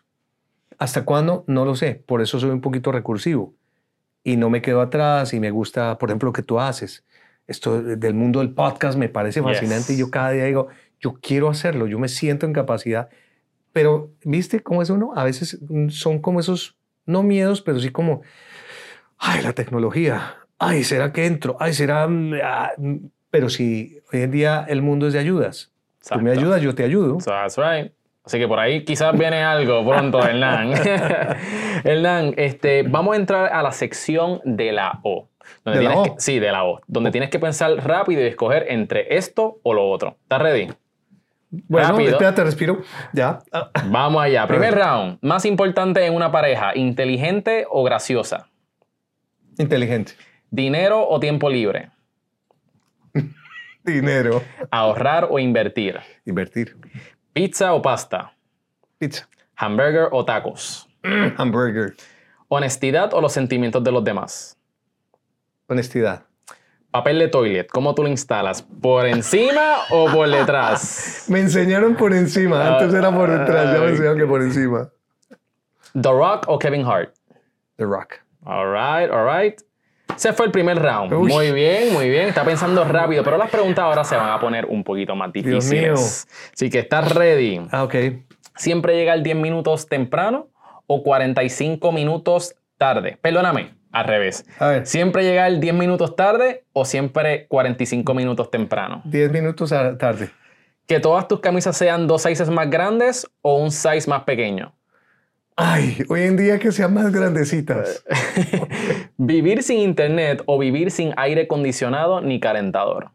[0.78, 1.44] ¿Hasta cuándo?
[1.48, 1.96] No lo sé.
[2.06, 3.54] Por eso soy un poquito recursivo.
[4.24, 7.04] Y no me quedo atrás y me gusta, por ejemplo, lo que tú haces.
[7.46, 9.98] Esto del mundo del podcast me parece fascinante Yes.
[9.98, 10.70] y yo cada día digo,
[11.02, 13.10] yo quiero hacerlo, yo me siento en capacidad.
[13.74, 15.12] Pero, ¿viste cómo es uno?
[15.16, 15.60] A veces
[15.90, 18.22] son como esos, no miedos, pero sí como,
[19.18, 21.58] ay, la tecnología, ay, ¿será que entro?
[21.60, 22.08] Ay, ¿será?
[22.08, 22.96] mm, ah, mm".
[23.30, 25.72] Pero si hoy en día el mundo es de ayudas,
[26.10, 26.40] tú me Exacto.
[26.40, 27.20] ayudas, yo te ayudo.
[27.20, 27.92] So that's right.
[28.26, 30.72] Así que por ahí quizás viene algo pronto, Hernán.
[31.84, 35.28] Hernán, este, vamos a entrar a la sección de la O.
[35.66, 36.16] Donde ¿De la tienes O?
[36.16, 36.80] que- sí, de la O.
[36.88, 40.16] Donde tienes que pensar rápido y escoger entre esto o lo otro.
[40.24, 40.70] ¿Estás ready?
[41.68, 42.12] Bueno, Rápido.
[42.14, 42.82] espérate, respiro.
[43.14, 43.40] Ya.
[43.86, 44.48] Vamos allá.
[44.48, 45.20] Primer round.
[45.22, 48.48] Más importante en una pareja, inteligente o graciosa.
[49.60, 50.14] Inteligente.
[50.50, 51.90] Dinero o tiempo libre.
[53.84, 54.42] Dinero.
[54.72, 56.00] Ahorrar o invertir.
[56.26, 56.76] Invertir.
[57.34, 58.32] Pizza o pasta.
[59.00, 59.28] Pizza.
[59.56, 60.88] Hamburger o tacos.
[61.38, 61.96] Hamburger.
[62.48, 64.56] Honestidad o los sentimientos de los demás.
[65.68, 66.26] Honestidad.
[66.92, 68.62] Papel de toilet, ¿cómo tú lo instalas?
[68.62, 71.26] ¿Por encima o por detrás?
[71.30, 72.68] Me enseñaron por encima.
[72.68, 73.74] Antes era por detrás.
[73.74, 74.92] Ya me enseñaron que por encima.
[76.00, 77.16] ¿The Rock o Kevin Hart?
[77.78, 78.20] The Rock.
[78.46, 79.60] All right, all right.
[80.16, 81.14] Ese fue el primer round.
[81.14, 81.32] Uy.
[81.32, 82.28] Muy bien, muy bien.
[82.28, 86.28] Está pensando rápido, pero las preguntas ahora se van a poner un poquito más difíciles.
[86.54, 87.62] Así que estás ready.
[87.72, 87.96] Ah, ok.
[88.56, 90.48] ¿Siempre llegar 10 minutos temprano
[90.86, 93.18] o 45 minutos tarde?
[93.22, 94.46] Perdóname, al revés.
[94.60, 94.86] A ver.
[94.86, 99.02] ¿Siempre llegar 10 minutos tarde o siempre 45 minutos temprano?
[99.06, 100.30] 10 minutos tarde.
[100.86, 104.74] ¿Que todas tus camisas sean dos sizes más grandes o un size más pequeño?
[105.56, 108.04] Ay, hoy en día que sean más grandecitas.
[109.18, 113.12] ¿Vivir sin internet o vivir sin aire acondicionado ni calentador?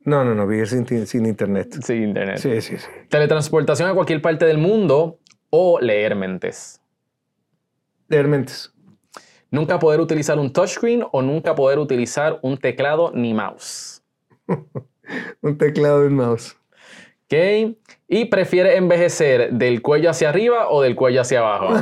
[0.00, 1.78] No, no, no, vivir sin, sin internet.
[1.82, 2.38] Sin internet.
[2.38, 2.86] Sí, sí, sí.
[3.08, 5.18] ¿Teletransportación a cualquier parte del mundo
[5.50, 6.80] o leer mentes?
[8.08, 8.72] Leer mentes.
[9.50, 14.02] Nunca poder utilizar un touchscreen o nunca poder utilizar un teclado ni mouse.
[15.40, 16.57] Un teclado y un mouse.
[17.30, 17.76] ¿Ok?
[18.08, 21.74] ¿Y prefiere envejecer del cuello hacia arriba o del cuello hacia abajo?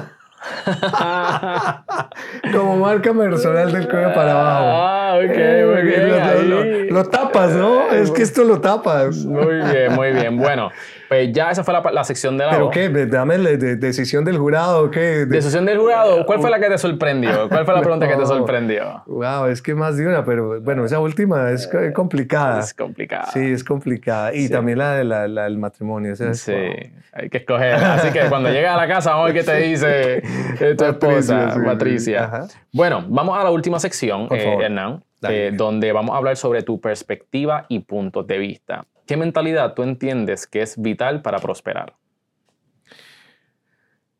[2.53, 4.67] Como marca personal del cuello para abajo.
[4.67, 6.09] Ah, ok, Eh, muy bien.
[6.09, 6.91] lo, lo- lo- ahí.
[6.91, 7.91] lo tapas, ¿no?
[7.93, 9.25] Es que esto lo tapas.
[9.25, 10.37] Muy bien, muy bien.
[10.37, 10.71] Bueno,
[11.09, 12.89] pues ya esa fue la, la sección de la ¿Pero qué?
[13.07, 15.01] Dame la de- decisión del jurado, ¿qué?
[15.01, 17.31] De- Decisión del jurado, ¿cuál fue la que te sorprendió?
[17.49, 19.03] ¿Cuál fue la pregunta que te sorprendió?
[19.07, 22.61] Wow, es que más de una, pero bueno, esa última es co- complicada.
[22.61, 23.27] Es complicada.
[23.33, 24.35] Sí, es complicada.
[24.35, 24.53] Y Sí.
[24.53, 26.13] también la del la, la del matrimonio.
[26.13, 26.71] esa es- Sí, wow.
[27.13, 27.75] hay que escoger.
[27.75, 30.23] Así que cuando llegas a la casa, vamos a ver qué te dice
[30.61, 31.57] eh, tu esposa.
[31.65, 32.47] Patricia.
[32.73, 34.57] Bueno, vamos a la última sección, eh.
[34.61, 38.85] Hernán, eh, donde vamos a hablar sobre tu perspectiva y puntos de vista.
[39.07, 41.95] ¿Qué mentalidad tú entiendes que es vital para prosperar?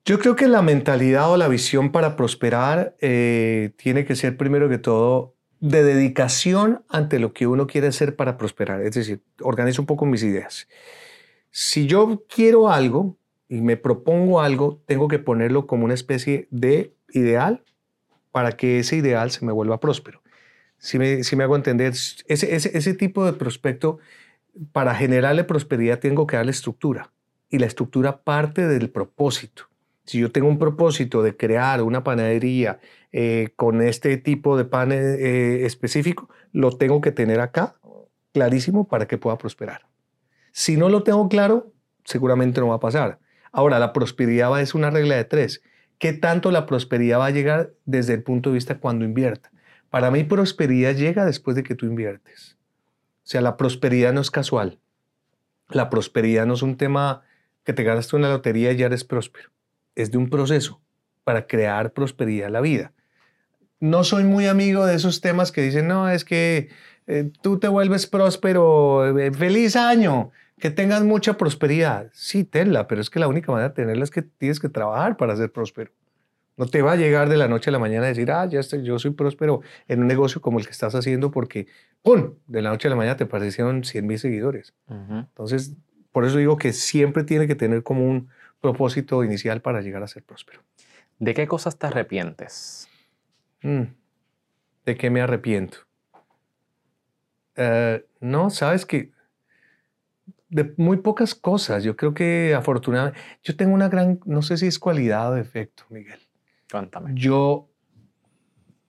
[0.05, 4.69] Yo creo que la mentalidad o la visión para prosperar eh, tiene que ser primero
[4.69, 8.83] que todo de dedicación ante lo que uno quiere hacer para prosperar.
[8.83, 10.69] Es decir, organizo un poco mis ideas.
[11.51, 13.17] Si yo quiero algo
[13.49, 17.65] y me propongo algo, tengo que ponerlo como una especie de ideal
[18.31, 20.23] para que ese ideal se me vuelva próspero.
[20.79, 21.95] Si me, hago entender,
[22.29, 23.99] ese tipo de prospecto,
[24.73, 27.13] para generarle prosperidad tengo que darle estructura.
[27.49, 29.65] Y la estructura parte del propósito.
[30.05, 32.79] Si yo tengo un propósito de crear una panadería
[33.13, 37.77] eh, con este tipo de pan eh, específico, lo tengo que tener acá
[38.33, 39.87] clarísimo para que pueda prosperar.
[40.53, 41.73] Si no lo tengo claro,
[42.05, 43.19] seguramente no va a pasar.
[43.53, 45.63] Ahora, la prosperidad es una regla de tres.
[45.99, 49.51] ¿Qué tanto la prosperidad va a llegar desde el punto de vista cuando invierta?
[49.91, 52.56] Para mí, prosperidad llega después de que tú inviertes.
[53.27, 54.79] O sea, la prosperidad no es casual.
[55.69, 57.23] La prosperidad no es un tema
[57.65, 59.51] que te ganas tú en la lotería y ya eres próspero
[59.97, 60.81] es de un proceso
[61.25, 62.93] para crear prosperidad en la vida.
[63.81, 66.69] No soy muy amigo de esos temas que dicen, no, es que
[67.09, 72.11] eh, tú te vuelves próspero, eh, feliz año, que tengas mucha prosperidad.
[72.13, 75.17] Sí, tenla, pero es que la única manera de tenerla es que tienes que trabajar
[75.17, 75.91] para ser próspero.
[76.57, 78.61] No te va a llegar de la noche a la mañana a decir, ah, ya
[78.61, 81.67] estoy, yo soy próspero en un negocio como el que estás haciendo porque,
[82.03, 84.75] ¡pum!, de la noche a la mañana te aparecieron 100 mil seguidores.
[84.89, 85.75] Entonces,
[86.13, 88.29] por eso digo que siempre tiene que tener como un,
[88.61, 90.61] propósito inicial para llegar a ser próspero.
[91.19, 92.89] ¿De qué cosas te arrepientes?
[93.63, 93.83] Mm,
[94.85, 95.79] ¿De qué me arrepiento?
[97.55, 99.13] Eh, no, sabes que
[100.49, 101.85] de muy pocas cosas.
[101.85, 105.85] Yo creo que afortunadamente, yo tengo una gran, no sé si es cualidad o defecto,
[105.89, 106.21] Miguel.
[106.71, 107.13] Cuéntame.
[107.15, 107.69] Yo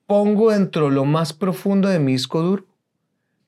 [0.05, 2.67] pongo dentro lo más profundo de mi disco duro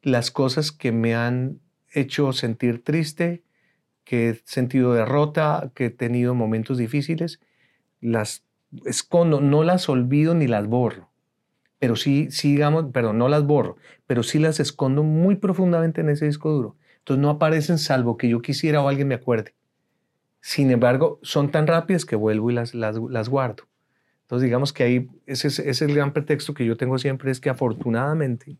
[0.02, 1.60] las cosas que me han
[1.94, 3.44] hecho sentir triste,
[4.04, 7.40] que he sentido derrota, que he tenido momentos difíciles,
[8.00, 8.46] las
[8.86, 11.10] escondo, no las olvido ni las borro,
[11.80, 16.10] pero sí, sí digamos, perdón, no las borro, pero sí las escondo muy profundamente en
[16.10, 16.76] ese disco duro.
[17.00, 19.56] Entonces no aparecen salvo que yo quisiera o alguien me acuerde.
[20.42, 23.64] Sin embargo, son tan rápidas que vuelvo y las, las, las guardo.
[24.30, 27.50] Entonces digamos que ahí ese es, el gran pretexto que yo tengo siempre, es que
[27.50, 28.58] afortunadamente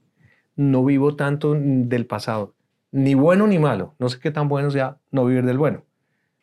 [0.56, 2.56] no vivo tanto del pasado
[2.92, 3.94] ni bueno ni malo.
[4.00, 5.86] No sé qué tan bueno sea no vivir del bueno,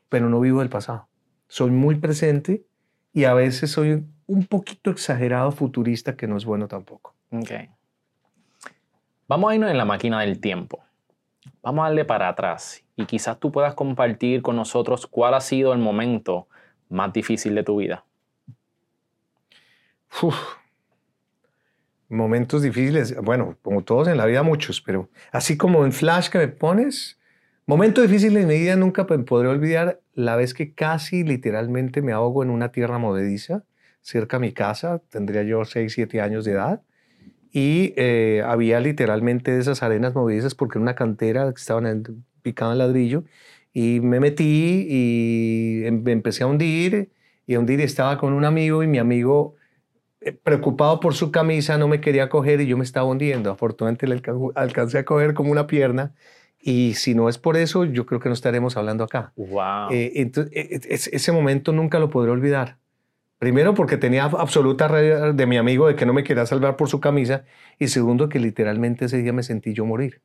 [0.09, 1.09] pero no vivo del pasado.
[1.49, 2.65] Soy muy presente
[3.13, 7.17] y a veces soy un poquito exagerado futurista que no es bueno tampoco.
[7.33, 7.51] Ok.
[9.27, 10.85] Vamos a irnos en la máquina del tiempo.
[11.63, 15.73] Vamos a darle para atrás y quizás tú puedas compartir con nosotros cuál ha sido
[15.73, 16.47] el momento
[16.89, 18.05] más difícil de tu vida.
[22.09, 26.39] Momentos difíciles, bueno, como todos en la vida muchos, pero así como en flash que
[26.39, 27.19] me pones,
[27.67, 32.45] momento difícil en mi vida nunca podré olvidar la vez que casi literalmente me ahogo
[32.45, 33.65] en una tierra movediza
[34.03, 36.83] cerca a mi casa, tendría yo 6, 7 años de edad,
[37.51, 42.79] y eh, había literalmente esas arenas movedizas porque era una cantera que estaban picada en
[42.79, 43.25] ladrillo,
[43.73, 47.11] y me metí y em, empecé a hundir,
[47.49, 49.57] y a hundir estaba con un amigo, y mi amigo
[50.33, 53.51] preocupado por su camisa, no me quería coger y yo me estaba hundiendo.
[53.51, 54.21] Afortunadamente le
[54.55, 56.13] alcancé a coger como una pierna.
[56.61, 59.33] Y si no es por eso, yo creo que no estaremos hablando acá.
[59.37, 59.91] Wow.
[59.93, 62.77] Eh, entonces, e, e, ese momento nunca lo podré olvidar.
[63.39, 66.89] Primero, porque tenía absoluta rabia de mi amigo de que no me quería salvar por
[66.89, 67.45] su camisa.
[67.79, 70.23] Y segundo, que literalmente ese día me sentí yo morir.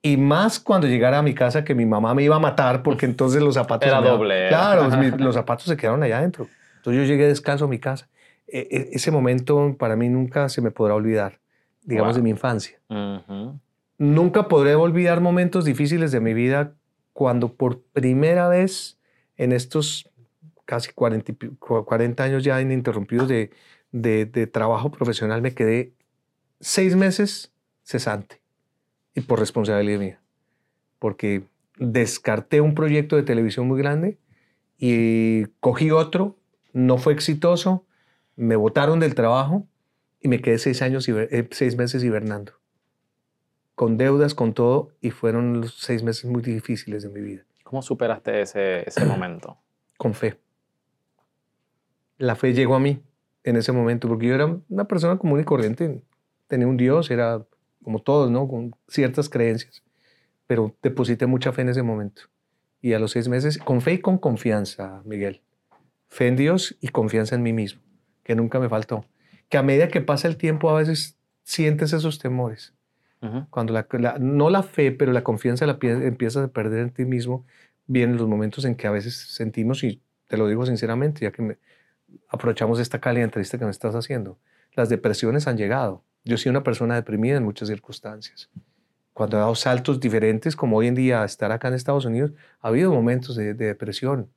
[0.00, 3.04] Y más cuando llegara a mi casa que mi mamá me iba a matar porque
[3.04, 3.88] entonces los zapatos...
[3.88, 4.48] Era doble.
[4.48, 6.48] Claro, los zapatos se quedaron allá adentro.
[6.76, 8.08] Entonces yo llegué descalzo a mi casa
[8.46, 11.40] e, e, ese momento para mí nunca se me podrá olvidar,
[11.82, 12.80] digamos, de mi infancia.
[13.98, 16.74] Nunca podré olvidar momentos difíciles de mi vida
[17.12, 18.98] cuando por primera vez
[19.36, 20.10] en estos
[20.66, 23.50] casi 40, 40 años ya ininterrumpidos de,
[23.92, 25.92] de, de trabajo profesional me quedé
[26.60, 28.40] seis meses cesante
[29.14, 30.20] y por responsabilidad mía,
[30.98, 31.44] porque
[31.78, 34.18] descarté un proyecto de televisión muy grande
[34.78, 36.36] y cogí otro,
[36.72, 37.86] no fue exitoso,
[38.36, 39.66] me botaron del trabajo
[40.20, 42.52] y me quedé seis, años, eh, seis meses hibernando.
[43.74, 47.44] Con deudas, con todo, y fueron los seis meses muy difíciles de mi vida.
[47.62, 49.58] ¿Cómo superaste ese, ese momento?
[49.96, 50.38] Con fe.
[52.18, 53.02] La fe llegó a mí
[53.44, 56.02] en ese momento, porque yo era una persona común y corriente.
[56.46, 57.44] Tenía un Dios, era
[57.82, 58.48] como todos, ¿no?
[58.48, 59.82] Con ciertas creencias.
[60.46, 62.22] Pero deposité mucha fe en ese momento.
[62.80, 65.42] Y a los seis meses, con fe y con confianza, Miguel.
[66.08, 67.85] Fe en Dios y confianza en mí mismo
[68.26, 69.04] que nunca me faltó.
[69.48, 72.74] Que a medida que pasa el tiempo a veces sientes esos temores.
[73.50, 73.86] Cuando la,
[74.20, 77.44] no la fe, pero la confianza la empiezas a perder en ti mismo,
[77.86, 81.42] vienen los momentos en que a veces sentimos y te lo digo sinceramente, ya que
[81.42, 81.58] me,
[82.28, 84.38] aprovechamos esta cálida entrevista que me estás haciendo.
[84.74, 86.04] Las depresiones han llegado.
[86.24, 88.50] Yo soy una persona deprimida en muchas circunstancias.
[89.12, 92.68] Cuando he dado saltos diferentes, como hoy en día estar acá en Estados Unidos, ha
[92.68, 94.30] habido momentos de, de depresión.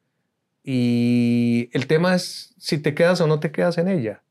[0.63, 4.23] Y el tema es si te quedas o no te quedas en ella.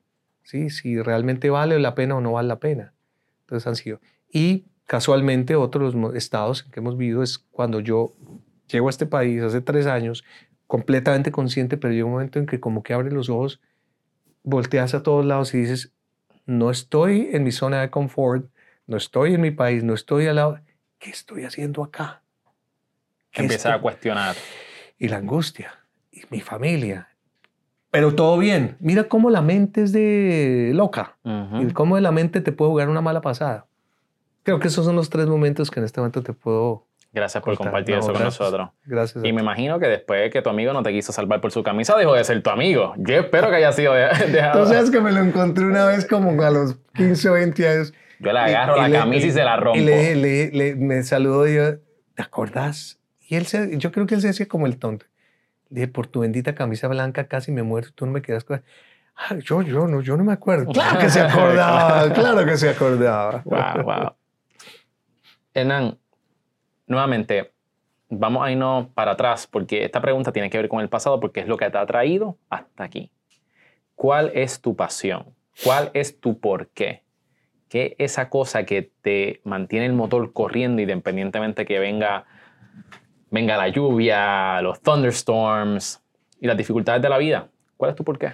[0.42, 0.70] ¿sí?
[0.70, 2.94] Si realmente vale la pena o no vale la pena.
[3.40, 4.00] Entonces han sido.
[4.32, 8.14] Y casualmente otros estados en que hemos vivido es cuando yo
[8.66, 10.24] llego a este país hace tres años,
[10.66, 13.60] completamente consciente, pero llega un momento en que como que abres los ojos,
[14.42, 15.92] volteas a todos lados y dices,
[16.46, 18.50] no estoy en mi zona de confort,
[18.86, 20.60] no estoy en mi país, no estoy al lado,
[20.98, 22.22] ¿qué estoy haciendo acá?
[23.32, 24.36] Empieza a cuestionar.
[24.98, 25.77] Y la angustia,
[26.22, 27.08] y mi familia.
[27.90, 28.76] Pero todo bien.
[28.80, 31.16] Mira cómo la mente es de loca.
[31.60, 33.66] Y cómo la mente te puede jugar una mala pasada.
[34.42, 36.86] Creo que esos son los tres momentos que en este momento te puedo.
[37.12, 38.68] Gracias por compartir eso con nosotros.
[38.84, 39.24] Gracias.
[39.24, 41.62] Y me imagino que después de que tu amigo no te quiso salvar por su
[41.62, 42.94] camisa, dejó de ser tu amigo.
[42.98, 43.94] Yo espero que haya sido
[44.32, 44.62] dejado.
[44.62, 47.94] Tú sabes que me lo encontré una vez como a los 15 o 20 años.
[48.20, 49.78] Yo le agarro la camisa y, se la rompo.
[49.78, 51.78] Y le, me saludó y yo,
[52.14, 52.98] ¿te acordás?
[53.20, 55.06] Y él se, yo creo que él se decía como el tonto.
[55.70, 58.62] Dije, por tu bendita camisa blanca casi me muero, tú no me quedas con...
[59.16, 60.66] Ah, yo, yo, no, yo no me acuerdo.
[60.72, 63.42] Claro que se acordaba, claro que se acordaba.
[63.44, 64.12] Wow, wow.
[65.52, 65.98] Hernán,
[66.86, 67.52] nuevamente,
[68.08, 71.40] vamos a irnos para atrás porque esta pregunta tiene que ver con el pasado porque
[71.40, 73.10] es lo que te ha traído hasta aquí.
[73.94, 75.34] ¿Cuál es tu pasión?
[75.64, 77.02] ¿Cuál es tu por qué?
[77.68, 82.24] ¿Qué es esa cosa que te mantiene el motor corriendo independientemente que venga,
[83.30, 86.02] venga la lluvia, los thunderstorms
[86.40, 87.48] y las dificultades de la vida?
[87.76, 88.32] ¿Cuál es tu por qué?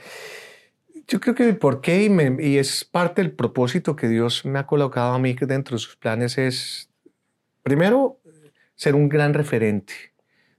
[1.07, 2.09] Yo creo que el por qué
[2.41, 5.97] y, es parte del propósito que Dios me ha colocado a mí dentro de sus
[5.97, 6.89] planes es
[7.65, 8.21] Primero,
[8.75, 9.95] ser un gran referente,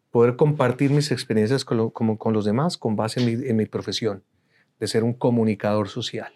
[0.09, 4.23] poder compartir mis experiencias con, con, los demás con base en mi, profesión,
[4.79, 6.33] de ser un comunicador social.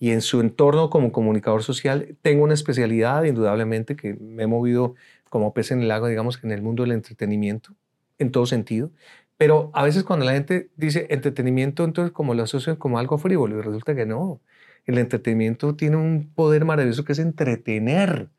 [0.00, 4.96] Y en su entorno como comunicador social tengo una especialidad, indudablemente, que me he movido
[5.28, 7.76] como pez en el lago, digamos que en el mundo del entretenimiento,
[8.18, 8.90] en todo sentido.
[9.36, 13.58] Pero a veces cuando la gente dice entretenimiento, entonces como lo asocian como algo frívolo,
[13.58, 14.40] y resulta que no.
[14.86, 18.30] El entretenimiento tiene un poder maravilloso que es entretener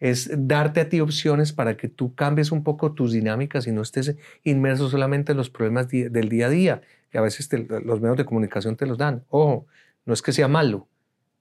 [0.00, 3.80] es darte a ti opciones para que tú cambies un poco tus dinámicas y no
[3.80, 7.48] estés inmerso solamente en los problemas del día a día, que a veces
[7.84, 9.24] los medios de comunicación te los dan.
[9.28, 9.66] Ojo,
[10.04, 10.88] no es que sea malo,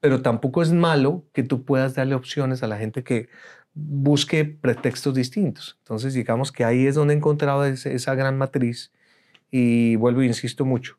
[0.04, 3.30] pero tampoco es malo que tú puedas darle opciones a la gente que
[3.74, 5.78] busque pretextos distintos.
[5.80, 8.92] Entonces, digamos que ahí es donde he encontrado esa gran matriz
[9.50, 10.98] y vuelvo e insisto mucho,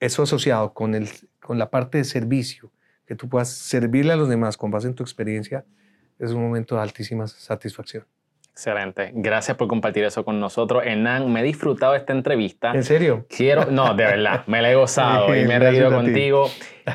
[0.00, 1.08] eso asociado con, el,
[1.40, 2.72] con la parte de servicio,
[3.06, 5.64] que tú puedas servirle a los demás con base en tu experiencia,
[6.18, 8.04] es un momento de altísima satisfacción.
[8.54, 9.10] Excelente.
[9.14, 10.84] Gracias por compartir eso con nosotros.
[10.86, 12.70] Hernán, me he disfrutado esta entrevista.
[12.72, 13.26] ¿En serio?
[13.28, 16.48] Quiero, no, de verdad, me la he gozado y me he reído contigo.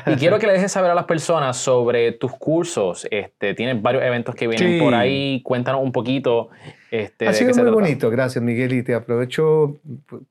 [0.06, 3.06] Y quiero que le dejes saber a las personas sobre tus cursos.
[3.10, 5.42] Este, tienes varios eventos que vienen por ahí.
[5.42, 6.48] Cuéntanos un poquito.
[6.90, 8.08] Este, ha sido muy bonito.
[8.08, 8.72] Gracias, Miguel.
[8.72, 9.78] Y te aprovecho,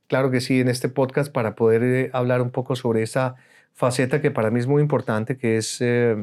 [0.07, 3.35] claro que sí, en este podcast para poder eh, hablar un poco sobre esa
[3.75, 5.79] faceta que para mí es muy importante, que es...
[5.79, 6.15] Eh,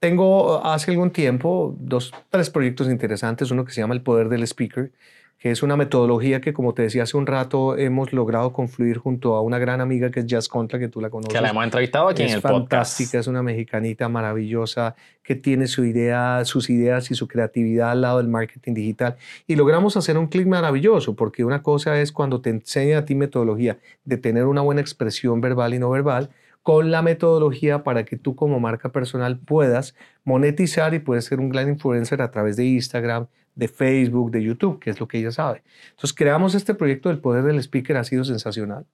[0.00, 3.50] tengo hace algún tiempo dos, tres proyectos interesantes.
[3.50, 4.92] Uno que se llama El Poder del Speaker,
[5.38, 9.36] que es una metodología que, como te decía hace un rato, hemos logrado confluir junto
[9.36, 11.32] a una gran amiga que es Jazz Contra, que tú la conoces.
[11.32, 12.54] Que la hemos entrevistado aquí en el podcast.
[12.54, 17.92] Es fantástica, es una mexicanita maravillosa que tiene su idea, sus ideas y su creatividad
[17.92, 19.16] al lado del marketing digital.
[19.46, 23.14] Y logramos hacer un clic maravilloso, porque una cosa es cuando te enseña a ti
[23.14, 26.30] metodología de tener una buena expresión verbal y no verbal,
[26.62, 29.94] con la metodología para que tú como marca personal puedas
[30.24, 34.78] monetizar y puedas ser un gran influencer a través de Instagram, de Facebook, de YouTube,
[34.78, 35.62] que es lo que ella sabe.
[35.90, 38.86] Entonces creamos este proyecto del poder del speaker, ha sido sensacional.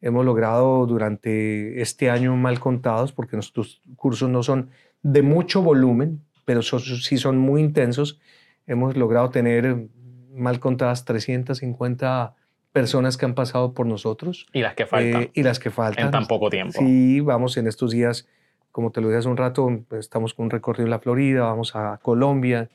[0.00, 4.70] Hemos logrado durante este año mal contados, porque nuestros cursos no son
[5.02, 8.20] de mucho volumen, pero sí son muy intensos.
[8.66, 9.88] Hemos logrado tener
[10.32, 12.34] mal contadas 350
[12.76, 14.46] personas que han pasado por nosotros.
[14.52, 15.22] Y las que faltan.
[15.22, 16.04] Eh, y las que faltan.
[16.04, 16.78] En tan poco tiempo.
[16.78, 18.28] Sí, vamos en estos días,
[18.70, 19.66] como te lo dije hace un rato,
[19.98, 22.68] estamos con un recorrido en la Florida, vamos a Colombia,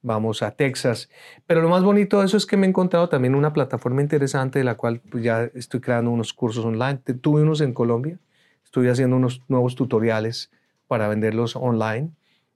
[0.00, 1.10] vamos a Texas.
[1.48, 4.60] Pero lo más bonito de eso es que me he encontrado también una plataforma interesante
[4.60, 7.00] de la cual pues, ya estoy creando unos cursos online.
[7.20, 8.16] Tuve unos en Colombia,
[8.64, 10.52] estoy haciendo unos nuevos tutoriales
[10.86, 12.10] para venderlos online.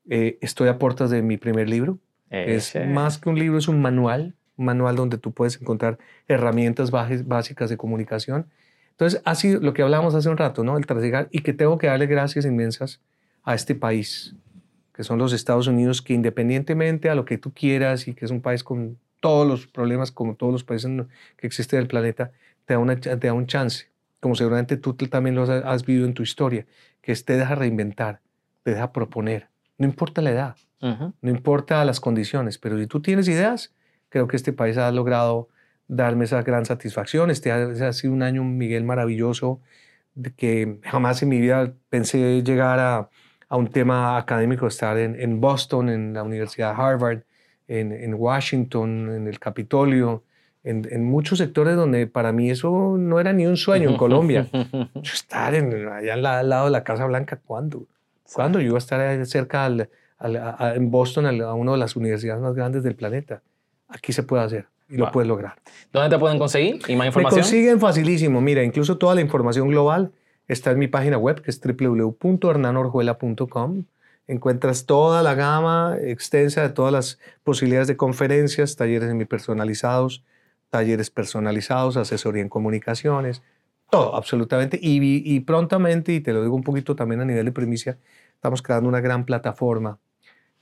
[0.08, 1.98] Eh, estoy a puertas de mi primer libro.
[2.30, 5.98] Es más que un libro, es un manual un manual donde tú puedes encontrar
[6.28, 8.46] herramientas básicas de comunicación.
[8.90, 10.76] Entonces, ha sido lo que hablábamos hace un rato, ¿no?
[10.76, 13.00] El trasigar y que tengo que darle gracias inmensas
[13.42, 14.34] a este país,
[14.94, 18.30] que son los Estados Unidos, que independientemente a lo que tú quieras y que es
[18.30, 20.90] un país con todos los problemas, como todos los países
[21.36, 22.32] que existen del planeta,
[22.66, 23.92] te da, una, te da un chance
[24.22, 26.64] como seguramente tú también lo has, has vivido en tu historia,
[27.00, 28.20] que es te deja reinventar,
[28.62, 29.48] te deja proponer.
[29.78, 31.12] No importa la edad, Ujú.
[31.20, 33.74] no importa las condiciones, pero si tú tienes ideas,
[34.12, 35.48] creo que este país ha logrado
[35.88, 37.30] darme esa gran satisfacción.
[37.30, 39.60] Este ha, sido un año, Miguel, maravilloso,
[40.14, 43.08] de que jamás en mi vida pensé llegar a,
[43.48, 47.20] a un tema académico, estar en, en Boston, en la Universidad de Harvard,
[47.68, 50.22] en, en Washington, en el Capitolio,
[50.62, 54.46] en, en muchos sectores donde para mí eso no era ni un sueño en Colombia.
[54.94, 57.86] Yo estar allá al, la- al lado de la Casa Blanca, ¿cuándo?
[58.34, 59.88] ¿Cuándo yo iba a estar cerca al-
[60.18, 63.42] al- a- en Boston, a una de las universidades más grandes del planeta?
[63.92, 65.12] Aquí se puede hacer y lo Wow.
[65.12, 65.54] puedes lograr.
[65.92, 66.76] ¿Dónde te pueden conseguir?
[66.88, 67.42] ¿Y más Me información?
[67.42, 68.40] consiguen facilísimo.
[68.40, 70.12] Mira, incluso toda la información global
[70.48, 73.84] está en mi página web, que es www.hernanorjuela.com.
[74.28, 80.22] Encuentras toda la gama extensa de todas las posibilidades de conferencias, talleres semipersonalizados,
[80.70, 83.42] talleres personalizados, asesoría en comunicaciones,
[83.90, 84.78] todo, absolutamente.
[84.80, 87.98] Y, y prontamente, y te lo digo un poquito también a nivel de primicia,
[88.34, 89.98] estamos creando una gran plataforma,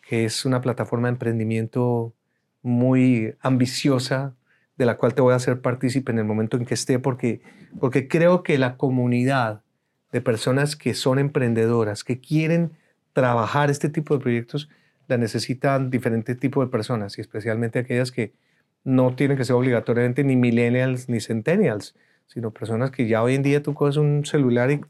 [0.01, 2.12] que es una plataforma de emprendimiento
[2.62, 4.34] muy ambiciosa,
[4.76, 7.42] de la cual te voy a hacer partícipe en el momento en que esté, porque,
[7.78, 9.62] porque creo que la comunidad
[10.12, 12.72] de personas que son emprendedoras, que quieren
[13.12, 14.68] trabajar este tipo de proyectos,
[15.06, 18.32] la necesitan diferentes tipos de personas, y especialmente aquellas que
[18.84, 21.94] no tienen que ser obligatoriamente ni millennials ni centennials,
[22.26, 24.80] sino personas que ya hoy en día tú coges un celular y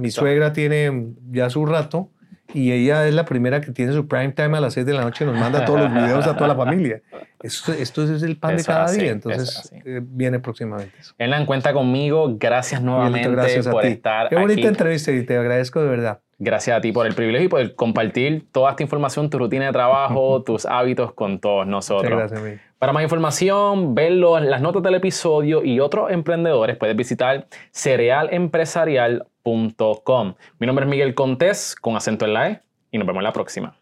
[0.00, 2.10] mi suegra tiene ya su rato
[2.54, 5.02] y ella es la primera que tiene su prime time a las 6 de la
[5.02, 7.02] noche y nos manda todos los videos a toda la familia.
[7.42, 11.14] Esto, esto es el pan de Eso cada así, día, entonces eh, viene próximamente eso.
[11.18, 12.36] Hernán, cuenta conmigo.
[12.38, 13.88] Gracias nuevamente gracias a por ti.
[13.88, 14.66] estar Qué bonita aquí.
[14.66, 16.20] entrevista y te agradezco de verdad.
[16.40, 19.72] Gracias a ti por el privilegio y por compartir toda esta información, tu rutina de
[19.72, 22.04] trabajo, tus hábitos con todos nosotros.
[22.04, 22.60] Muchas gracias, Miguel.
[22.78, 29.28] Para más información, ver las notas del episodio y otros emprendedores, puedes visitar cerealempresarial.com.
[30.58, 33.77] Mi nombre es Miguel Contés, con acento en la E, y nos vemos la próxima.